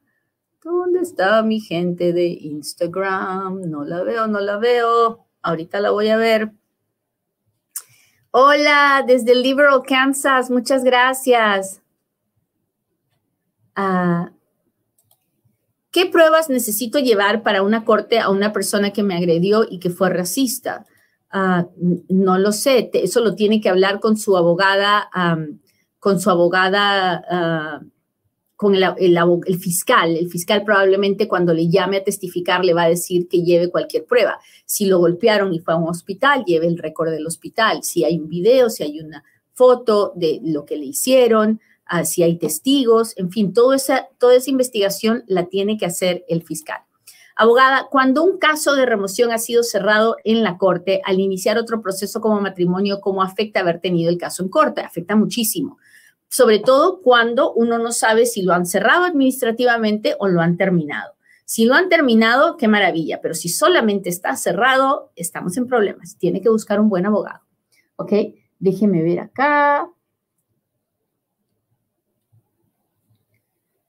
¿Dónde 0.62 1.00
está 1.00 1.42
mi 1.42 1.60
gente 1.60 2.14
de 2.14 2.26
Instagram? 2.26 3.62
No 3.70 3.84
la 3.84 4.02
veo, 4.02 4.26
no 4.26 4.40
la 4.40 4.56
veo. 4.56 5.26
Ahorita 5.42 5.80
la 5.80 5.90
voy 5.90 6.08
a 6.08 6.16
ver. 6.16 6.52
Hola, 8.30 9.04
desde 9.06 9.34
Liberal, 9.34 9.82
Kansas. 9.86 10.50
Muchas 10.50 10.84
gracias. 10.84 11.82
Ah, 13.76 14.30
¿Qué 15.94 16.06
pruebas 16.06 16.50
necesito 16.50 16.98
llevar 16.98 17.44
para 17.44 17.62
una 17.62 17.84
corte 17.84 18.18
a 18.18 18.28
una 18.28 18.52
persona 18.52 18.90
que 18.90 19.04
me 19.04 19.14
agredió 19.14 19.64
y 19.70 19.78
que 19.78 19.90
fue 19.90 20.10
racista? 20.10 20.84
Ah, 21.30 21.68
no 22.08 22.36
lo 22.36 22.50
sé, 22.50 22.90
eso 22.94 23.20
lo 23.20 23.36
tiene 23.36 23.60
que 23.60 23.68
hablar 23.68 24.00
con 24.00 24.16
su 24.16 24.36
abogada, 24.36 25.08
con 26.00 26.18
su 26.18 26.30
abogada, 26.30 27.22
ah, 27.30 27.80
con 28.56 28.74
el, 28.74 28.82
el, 28.98 29.58
fiscal. 29.60 30.16
El 30.16 30.28
fiscal 30.28 30.64
probablemente 30.64 31.28
cuando 31.28 31.54
le 31.54 31.68
llame 31.68 31.98
a 31.98 32.04
testificar 32.04 32.64
le 32.64 32.74
va 32.74 32.82
a 32.82 32.88
decir 32.88 33.28
que 33.28 33.44
lleve 33.44 33.70
cualquier 33.70 34.04
prueba. 34.04 34.40
Si 34.66 34.86
lo 34.86 34.98
golpearon 34.98 35.54
y 35.54 35.60
fue 35.60 35.74
a 35.74 35.76
un 35.76 35.88
hospital, 35.88 36.42
lleve 36.44 36.66
el 36.66 36.76
récord 36.76 37.12
del 37.12 37.24
hospital. 37.24 37.84
Si 37.84 38.02
hay 38.02 38.18
un 38.18 38.28
video, 38.28 38.68
si 38.68 38.82
hay 38.82 38.98
una 38.98 39.22
foto 39.52 40.12
de 40.16 40.40
lo 40.42 40.64
que 40.64 40.76
le 40.76 40.86
hicieron, 40.86 41.60
ah, 41.86 42.04
si 42.04 42.22
hay 42.22 42.38
testigos, 42.38 43.16
en 43.16 43.30
fin, 43.30 43.52
toda 43.52 43.76
esa, 43.76 44.08
toda 44.18 44.36
esa 44.36 44.50
investigación 44.50 45.24
la 45.26 45.46
tiene 45.46 45.76
que 45.78 45.86
hacer 45.86 46.24
el 46.28 46.42
fiscal. 46.42 46.80
Abogada, 47.36 47.88
cuando 47.90 48.22
un 48.22 48.38
caso 48.38 48.76
de 48.76 48.86
remoción 48.86 49.32
ha 49.32 49.38
sido 49.38 49.64
cerrado 49.64 50.16
en 50.22 50.44
la 50.44 50.56
corte, 50.56 51.02
al 51.04 51.18
iniciar 51.18 51.58
otro 51.58 51.82
proceso 51.82 52.20
como 52.20 52.40
matrimonio, 52.40 53.00
¿cómo 53.00 53.22
afecta 53.22 53.60
haber 53.60 53.80
tenido 53.80 54.10
el 54.10 54.18
caso 54.18 54.44
en 54.44 54.48
corte? 54.48 54.82
Afecta 54.82 55.16
muchísimo, 55.16 55.78
sobre 56.28 56.60
todo 56.60 57.00
cuando 57.02 57.52
uno 57.52 57.78
no 57.78 57.90
sabe 57.90 58.26
si 58.26 58.42
lo 58.42 58.54
han 58.54 58.66
cerrado 58.66 59.04
administrativamente 59.04 60.14
o 60.20 60.28
lo 60.28 60.40
han 60.40 60.56
terminado. 60.56 61.14
Si 61.44 61.66
lo 61.66 61.74
han 61.74 61.88
terminado, 61.88 62.56
qué 62.56 62.68
maravilla, 62.68 63.20
pero 63.20 63.34
si 63.34 63.48
solamente 63.48 64.08
está 64.08 64.34
cerrado, 64.36 65.12
estamos 65.14 65.56
en 65.56 65.66
problemas. 65.66 66.16
Tiene 66.16 66.40
que 66.40 66.48
buscar 66.48 66.80
un 66.80 66.88
buen 66.88 67.04
abogado. 67.04 67.40
¿Ok? 67.96 68.12
Déjeme 68.58 69.02
ver 69.02 69.20
acá. 69.20 69.90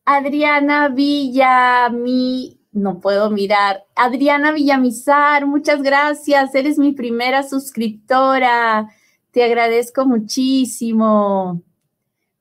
Adriana 0.05 0.89
Villa, 0.89 1.89
mi 1.89 2.59
no 2.75 2.99
puedo 2.99 3.31
mirar. 3.31 3.85
Adriana 3.95 4.51
Villamizar, 4.51 5.47
muchas 5.47 5.81
gracias. 5.81 6.53
Eres 6.53 6.77
mi 6.77 6.91
primera 6.91 7.41
suscriptora. 7.41 8.89
Te 9.31 9.43
agradezco 9.43 10.05
muchísimo. 10.05 11.63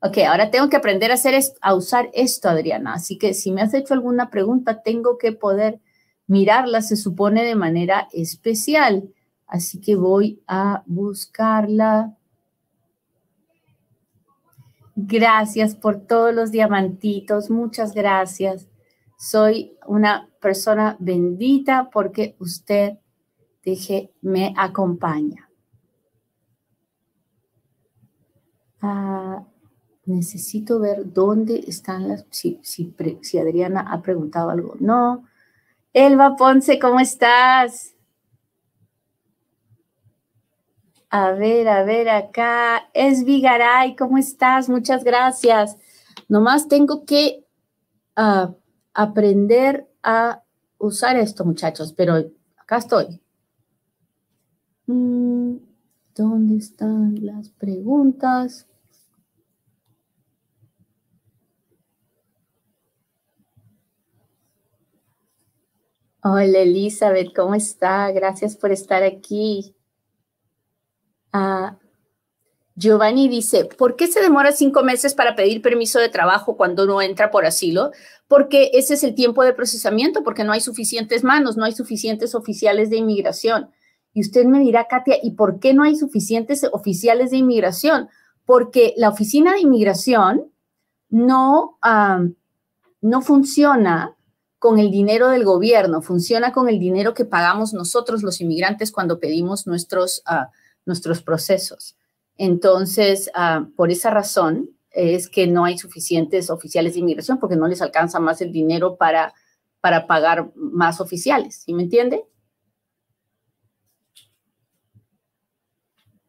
Ok, 0.00 0.18
ahora 0.28 0.50
tengo 0.50 0.68
que 0.68 0.76
aprender 0.76 1.12
a, 1.12 1.14
hacer 1.14 1.40
a 1.62 1.74
usar 1.74 2.10
esto, 2.12 2.48
Adriana. 2.48 2.94
Así 2.94 3.16
que 3.16 3.32
si 3.32 3.52
me 3.52 3.62
has 3.62 3.72
hecho 3.74 3.94
alguna 3.94 4.28
pregunta, 4.28 4.82
tengo 4.82 5.18
que 5.18 5.32
poder 5.32 5.80
mirarla, 6.26 6.82
se 6.82 6.96
supone, 6.96 7.44
de 7.44 7.54
manera 7.54 8.08
especial. 8.12 9.08
Así 9.46 9.80
que 9.80 9.94
voy 9.94 10.42
a 10.48 10.82
buscarla. 10.86 12.16
Gracias 14.96 15.74
por 15.74 16.06
todos 16.06 16.34
los 16.34 16.52
diamantitos. 16.52 17.50
Muchas 17.50 17.94
gracias. 17.94 18.68
Soy 19.18 19.76
una 19.86 20.28
persona 20.40 20.96
bendita 21.00 21.90
porque 21.92 22.36
usted, 22.38 22.98
dije, 23.64 24.12
me 24.20 24.54
acompaña. 24.56 25.48
Ah, 28.80 29.44
necesito 30.04 30.78
ver 30.78 31.12
dónde 31.12 31.64
están 31.66 32.08
las, 32.08 32.26
si, 32.30 32.60
si, 32.62 32.94
si 33.22 33.38
Adriana 33.38 33.80
ha 33.90 34.02
preguntado 34.02 34.50
algo. 34.50 34.76
No. 34.78 35.24
Elba 35.92 36.36
Ponce, 36.36 36.78
¿cómo 36.78 37.00
estás? 37.00 37.93
A 41.16 41.30
ver, 41.30 41.68
a 41.68 41.84
ver, 41.84 42.08
acá. 42.08 42.90
Es 42.92 43.24
Vigaray, 43.24 43.94
¿cómo 43.94 44.18
estás? 44.18 44.68
Muchas 44.68 45.04
gracias. 45.04 45.78
Nomás 46.28 46.66
tengo 46.66 47.04
que 47.04 47.46
uh, 48.16 48.52
aprender 48.92 49.88
a 50.02 50.42
usar 50.76 51.16
esto, 51.16 51.44
muchachos, 51.44 51.92
pero 51.92 52.16
acá 52.56 52.78
estoy. 52.78 53.20
Mm, 54.86 55.58
¿Dónde 56.16 56.56
están 56.56 57.24
las 57.24 57.48
preguntas? 57.48 58.66
Hola 66.24 66.58
Elizabeth, 66.58 67.32
¿cómo 67.36 67.54
está? 67.54 68.10
Gracias 68.10 68.56
por 68.56 68.72
estar 68.72 69.04
aquí. 69.04 69.76
Ah, 71.36 71.76
Giovanni 72.76 73.28
dice, 73.28 73.64
¿por 73.64 73.96
qué 73.96 74.06
se 74.06 74.20
demora 74.20 74.52
cinco 74.52 74.84
meses 74.84 75.14
para 75.14 75.34
pedir 75.34 75.62
permiso 75.62 75.98
de 75.98 76.08
trabajo 76.08 76.56
cuando 76.56 76.84
uno 76.84 77.02
entra 77.02 77.32
por 77.32 77.44
asilo? 77.44 77.90
Porque 78.28 78.70
ese 78.74 78.94
es 78.94 79.02
el 79.02 79.16
tiempo 79.16 79.42
de 79.42 79.52
procesamiento, 79.52 80.22
porque 80.22 80.44
no 80.44 80.52
hay 80.52 80.60
suficientes 80.60 81.24
manos, 81.24 81.56
no 81.56 81.64
hay 81.64 81.72
suficientes 81.72 82.36
oficiales 82.36 82.88
de 82.88 82.98
inmigración. 82.98 83.70
Y 84.12 84.20
usted 84.20 84.44
me 84.44 84.60
dirá, 84.60 84.86
Katia, 84.86 85.16
¿y 85.20 85.32
por 85.32 85.58
qué 85.58 85.74
no 85.74 85.82
hay 85.82 85.96
suficientes 85.96 86.64
oficiales 86.70 87.32
de 87.32 87.38
inmigración? 87.38 88.08
Porque 88.44 88.94
la 88.96 89.08
oficina 89.08 89.54
de 89.54 89.60
inmigración 89.60 90.52
no, 91.08 91.78
no 93.00 93.22
funciona 93.22 94.16
con 94.60 94.78
el 94.78 94.92
dinero 94.92 95.30
del 95.30 95.44
gobierno, 95.44 96.00
funciona 96.00 96.52
con 96.52 96.68
el 96.68 96.78
dinero 96.78 97.12
que 97.12 97.24
pagamos 97.24 97.74
nosotros 97.74 98.22
los 98.22 98.40
inmigrantes 98.40 98.92
cuando 98.92 99.18
pedimos 99.18 99.66
nuestros, 99.66 100.22
ah, 100.26 100.50
nuestros 100.86 101.22
procesos. 101.22 101.96
Entonces, 102.36 103.30
ah, 103.34 103.66
por 103.76 103.90
esa 103.90 104.10
razón 104.10 104.70
es 104.90 105.28
que 105.28 105.46
no 105.46 105.64
hay 105.64 105.78
suficientes 105.78 106.50
oficiales 106.50 106.94
de 106.94 107.00
inmigración 107.00 107.38
porque 107.38 107.56
no 107.56 107.66
les 107.66 107.82
alcanza 107.82 108.20
más 108.20 108.40
el 108.40 108.52
dinero 108.52 108.96
para, 108.96 109.34
para 109.80 110.06
pagar 110.06 110.52
más 110.54 111.00
oficiales. 111.00 111.62
¿Sí 111.64 111.72
me 111.72 111.82
entiende? 111.82 112.24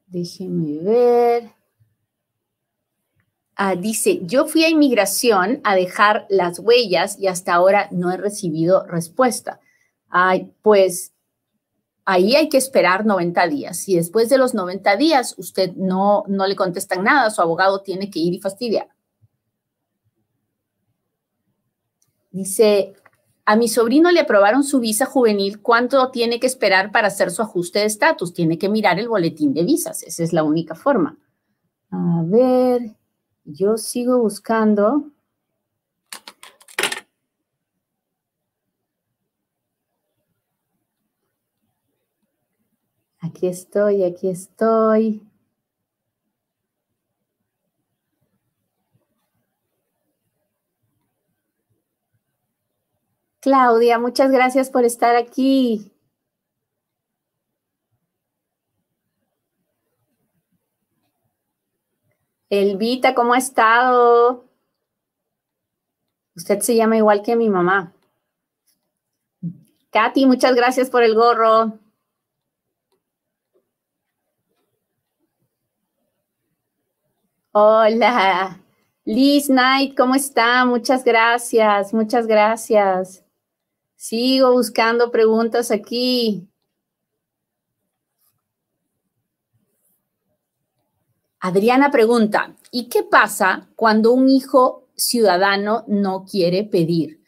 Déjeme 0.07 0.83
ver. 0.83 1.51
Ah, 3.57 3.75
dice, 3.75 4.19
yo 4.23 4.47
fui 4.47 4.65
a 4.65 4.69
inmigración 4.69 5.61
a 5.63 5.75
dejar 5.75 6.25
las 6.29 6.59
huellas 6.59 7.17
y 7.17 7.27
hasta 7.27 7.53
ahora 7.53 7.87
no 7.91 8.11
he 8.11 8.17
recibido 8.17 8.85
respuesta. 8.85 9.61
Ay, 10.09 10.51
pues 10.61 11.14
ahí 12.05 12.35
hay 12.35 12.49
que 12.49 12.57
esperar 12.57 13.05
90 13.05 13.47
días. 13.47 13.89
Y 13.89 13.95
después 13.95 14.29
de 14.29 14.37
los 14.37 14.53
90 14.53 14.95
días 14.95 15.35
usted 15.37 15.73
no, 15.75 16.23
no 16.27 16.47
le 16.47 16.55
contestan 16.55 17.03
nada, 17.03 17.29
su 17.31 17.41
abogado 17.41 17.81
tiene 17.81 18.09
que 18.09 18.19
ir 18.19 18.33
y 18.33 18.39
fastidiar. 18.39 18.89
Dice, 22.31 22.93
a 23.45 23.55
mi 23.55 23.67
sobrino 23.67 24.11
le 24.11 24.19
aprobaron 24.19 24.63
su 24.63 24.79
visa 24.79 25.05
juvenil. 25.05 25.61
¿Cuánto 25.61 26.11
tiene 26.11 26.39
que 26.39 26.47
esperar 26.47 26.91
para 26.91 27.07
hacer 27.07 27.31
su 27.31 27.41
ajuste 27.41 27.79
de 27.79 27.85
estatus? 27.85 28.33
Tiene 28.33 28.57
que 28.57 28.69
mirar 28.69 28.99
el 28.99 29.07
boletín 29.07 29.53
de 29.53 29.63
visas. 29.63 30.03
Esa 30.03 30.23
es 30.23 30.33
la 30.33 30.43
única 30.43 30.75
forma. 30.75 31.17
A 31.91 32.23
ver, 32.25 32.95
yo 33.45 33.77
sigo 33.77 34.19
buscando. 34.19 35.11
Aquí 43.35 43.47
estoy, 43.47 44.05
aquí 44.05 44.29
estoy. 44.29 45.21
Claudia, 53.41 53.99
muchas 53.99 54.31
gracias 54.31 54.69
por 54.69 54.85
estar 54.85 55.17
aquí. 55.17 55.91
Elvita, 62.49 63.13
¿cómo 63.13 63.33
ha 63.33 63.37
estado? 63.37 64.45
Usted 66.37 66.61
se 66.61 66.77
llama 66.77 66.95
igual 66.95 67.21
que 67.21 67.35
mi 67.35 67.49
mamá. 67.49 67.93
Katy, 69.91 70.25
muchas 70.25 70.55
gracias 70.55 70.89
por 70.89 71.03
el 71.03 71.15
gorro. 71.15 71.84
Hola, 77.57 78.59
Liz 79.05 79.47
Knight, 79.47 79.95
¿cómo 79.95 80.13
está? 80.13 80.65
Muchas 80.65 81.05
gracias, 81.05 81.93
muchas 81.93 82.27
gracias. 82.27 83.23
Sigo 83.95 84.51
buscando 84.51 85.09
preguntas 85.09 85.71
aquí. 85.71 86.49
Adriana 91.39 91.91
pregunta, 91.91 92.57
¿y 92.71 92.89
qué 92.89 93.03
pasa 93.03 93.69
cuando 93.77 94.11
un 94.11 94.27
hijo 94.27 94.89
ciudadano 94.97 95.85
no 95.87 96.25
quiere 96.25 96.65
pedir? 96.65 97.21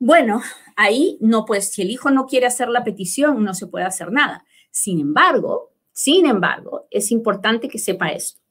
Bueno, 0.00 0.42
ahí 0.74 1.16
no, 1.20 1.44
pues 1.44 1.70
si 1.70 1.82
el 1.82 1.92
hijo 1.92 2.10
no 2.10 2.26
quiere 2.26 2.46
hacer 2.46 2.68
la 2.70 2.82
petición, 2.82 3.44
no 3.44 3.54
se 3.54 3.68
puede 3.68 3.84
hacer 3.84 4.10
nada. 4.10 4.44
Sin 4.72 4.98
embargo, 4.98 5.70
sin 5.92 6.26
embargo, 6.26 6.88
es 6.90 7.12
importante 7.12 7.68
que 7.68 7.78
sepa 7.78 8.08
esto. 8.08 8.43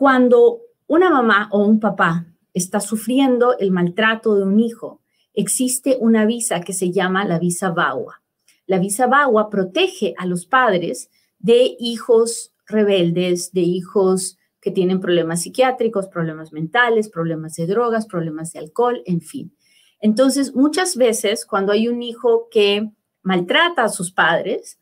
Cuando 0.00 0.62
una 0.86 1.10
mamá 1.10 1.50
o 1.52 1.62
un 1.62 1.78
papá 1.78 2.24
está 2.54 2.80
sufriendo 2.80 3.58
el 3.58 3.70
maltrato 3.70 4.34
de 4.34 4.44
un 4.44 4.58
hijo, 4.58 5.02
existe 5.34 5.98
una 6.00 6.24
visa 6.24 6.62
que 6.62 6.72
se 6.72 6.90
llama 6.90 7.26
la 7.26 7.38
visa 7.38 7.68
VAWA. 7.68 8.22
la 8.64 8.78
visa 8.78 9.08
VAWA 9.08 9.50
protege 9.50 10.14
a 10.16 10.24
los 10.24 10.46
padres 10.46 11.10
de 11.38 11.76
hijos 11.78 12.54
rebeldes, 12.64 13.52
de 13.52 13.60
hijos 13.60 14.38
que 14.62 14.70
tienen 14.70 15.00
problemas 15.00 15.42
psiquiátricos, 15.42 16.08
problemas 16.08 16.50
mentales, 16.50 17.10
problemas 17.10 17.56
de 17.56 17.66
drogas, 17.66 18.06
problemas 18.06 18.54
de 18.54 18.60
alcohol, 18.60 19.02
en 19.04 19.20
fin. 19.20 19.54
Entonces, 20.00 20.54
muchas 20.54 20.96
veces 20.96 21.44
cuando 21.44 21.72
hay 21.72 21.88
un 21.88 22.02
hijo 22.02 22.48
que 22.50 22.90
maltrata 23.22 23.84
a 23.84 23.90
sus 23.90 24.12
padres, 24.12 24.78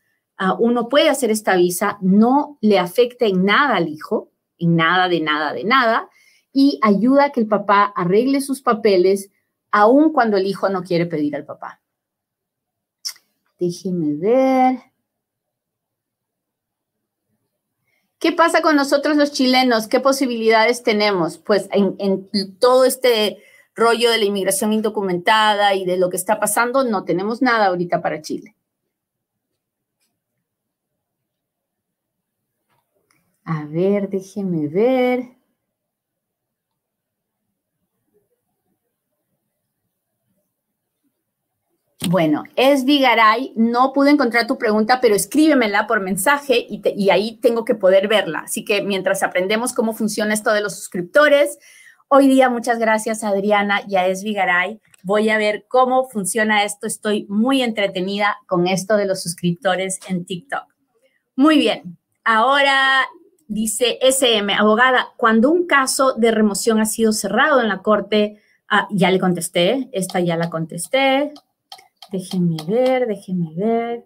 uno 0.59 0.87
puede 0.87 1.09
hacer 1.09 1.29
esta 1.29 1.57
visa, 1.57 1.97
no 1.99 2.57
le 2.61 2.79
afecta 2.79 3.25
en 3.25 3.43
nada 3.43 3.75
al 3.75 3.89
hijo, 3.89 4.31
en 4.59 4.75
nada, 4.75 5.07
de 5.09 5.21
nada, 5.21 5.53
de 5.53 5.63
nada, 5.63 6.09
y 6.51 6.79
ayuda 6.81 7.25
a 7.25 7.31
que 7.31 7.39
el 7.39 7.47
papá 7.47 7.93
arregle 7.95 8.41
sus 8.41 8.61
papeles, 8.61 9.31
aun 9.71 10.11
cuando 10.13 10.37
el 10.37 10.45
hijo 10.45 10.69
no 10.69 10.83
quiere 10.83 11.05
pedir 11.05 11.35
al 11.35 11.45
papá. 11.45 11.81
Déjeme 13.59 14.15
ver. 14.15 14.79
¿Qué 18.19 18.33
pasa 18.33 18.61
con 18.61 18.75
nosotros 18.75 19.15
los 19.15 19.31
chilenos? 19.31 19.87
¿Qué 19.87 19.99
posibilidades 19.99 20.83
tenemos? 20.83 21.37
Pues 21.37 21.69
en, 21.71 21.95
en, 21.99 22.57
todo 22.59 22.83
este 22.83 23.41
rollo 23.75 24.11
de 24.11 24.17
la 24.17 24.25
inmigración 24.25 24.73
indocumentada 24.73 25.73
y 25.73 25.85
de 25.85 25.97
lo 25.97 26.09
que 26.09 26.17
está 26.17 26.39
pasando, 26.39 26.83
no 26.83 27.05
tenemos 27.05 27.41
nada 27.41 27.67
ahorita 27.67 28.01
para 28.01 28.21
Chile. 28.21 28.55
A 33.51 33.65
ver, 33.65 34.09
déjeme 34.09 34.67
ver. 34.67 35.23
Bueno, 42.07 42.43
es 42.55 42.85
Vigaray, 42.85 43.53
no 43.55 43.91
pude 43.91 44.11
encontrar 44.11 44.45
tu 44.45 44.59
pregunta, 44.59 45.01
pero 45.01 45.15
escríbemela 45.15 45.87
por 45.87 45.99
mensaje 45.99 46.67
y, 46.69 47.09
ahí 47.09 47.39
tengo 47.41 47.65
que 47.65 47.73
poder 47.73 48.07
verla. 48.07 48.41
Así 48.41 48.63
que 48.63 48.83
mientras 48.83 49.23
aprendemos 49.23 49.73
cómo 49.73 49.93
funciona 49.93 50.35
esto 50.35 50.53
de 50.53 50.61
los 50.61 50.75
suscriptores, 50.75 51.57
hoy 52.07 52.27
día 52.27 52.51
muchas 52.51 52.77
gracias 52.77 53.23
a 53.23 53.29
Adriana 53.29 53.81
y 53.87 53.95
a 53.95 54.05
Esvigaray. 54.05 54.79
Voy 55.01 55.29
a 55.29 55.39
ver 55.39 55.65
cómo 55.67 56.07
funciona 56.07 56.63
esto. 56.63 56.85
Estoy 56.85 57.25
muy 57.29 57.63
entretenida 57.63 58.37
con 58.45 58.67
esto 58.67 58.95
de 58.95 59.07
los 59.07 59.23
suscriptores 59.23 59.99
en 60.07 60.23
TikTok. 60.23 60.65
Muy 61.35 61.57
bien, 61.57 61.97
ahora 62.23 63.07
dice 63.49 63.97
SM, 64.01 64.53
abogada, 64.53 65.09
cuando 65.17 65.49
un 65.49 65.65
caso 65.65 66.13
de 66.13 66.31
remoción 66.31 66.79
ha 66.79 66.85
sido 66.85 67.11
cerrado 67.11 67.59
en 67.59 67.67
la 67.67 67.81
corte, 67.81 68.39
ah, 68.69 68.87
ya 68.91 69.11
le 69.11 69.19
contesté, 69.19 69.89
esta 69.91 70.21
ya 70.21 70.37
la 70.37 70.49
contesté. 70.49 71.33
Déjenme 72.11 72.57
ver, 72.65 73.07
déjenme 73.07 73.53
ver. 73.55 74.05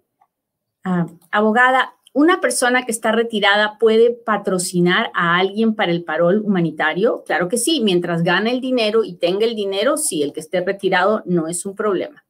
Ah, 0.82 1.06
abogada, 1.30 1.94
¿una 2.14 2.40
persona 2.40 2.84
que 2.84 2.92
está 2.92 3.12
retirada 3.12 3.78
puede 3.78 4.10
patrocinar 4.10 5.10
a 5.14 5.36
alguien 5.36 5.74
para 5.74 5.92
el 5.92 6.04
parol 6.04 6.40
humanitario? 6.42 7.22
Claro 7.24 7.48
que 7.48 7.58
sí, 7.58 7.82
mientras 7.84 8.22
gane 8.22 8.50
el 8.50 8.62
dinero 8.62 9.04
y 9.04 9.14
tenga 9.14 9.44
el 9.44 9.54
dinero, 9.54 9.98
sí, 9.98 10.22
el 10.22 10.32
que 10.32 10.40
esté 10.40 10.62
retirado 10.62 11.22
no 11.26 11.48
es 11.48 11.66
un 11.66 11.76
problema. 11.76 12.24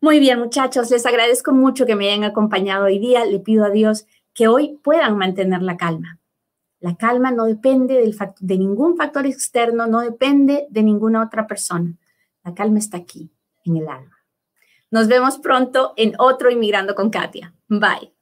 Muy 0.00 0.18
bien, 0.18 0.40
muchachos, 0.40 0.90
les 0.90 1.06
agradezco 1.06 1.52
mucho 1.52 1.86
que 1.86 1.94
me 1.94 2.08
hayan 2.08 2.24
acompañado 2.24 2.86
hoy 2.86 2.98
día. 2.98 3.24
Le 3.24 3.38
pido 3.38 3.64
a 3.64 3.70
Dios 3.70 4.06
que 4.34 4.48
hoy 4.48 4.78
puedan 4.82 5.16
mantener 5.16 5.62
la 5.62 5.76
calma. 5.76 6.19
La 6.80 6.96
calma 6.96 7.30
no 7.30 7.44
depende 7.44 8.02
de 8.40 8.58
ningún 8.58 8.96
factor 8.96 9.26
externo, 9.26 9.86
no 9.86 10.00
depende 10.00 10.66
de 10.70 10.82
ninguna 10.82 11.22
otra 11.22 11.46
persona. 11.46 11.94
La 12.42 12.54
calma 12.54 12.78
está 12.78 12.96
aquí, 12.96 13.30
en 13.64 13.76
el 13.76 13.88
alma. 13.88 14.16
Nos 14.90 15.06
vemos 15.06 15.38
pronto 15.38 15.92
en 15.96 16.14
otro 16.18 16.50
Inmigrando 16.50 16.94
con 16.94 17.10
Katia. 17.10 17.54
Bye. 17.68 18.14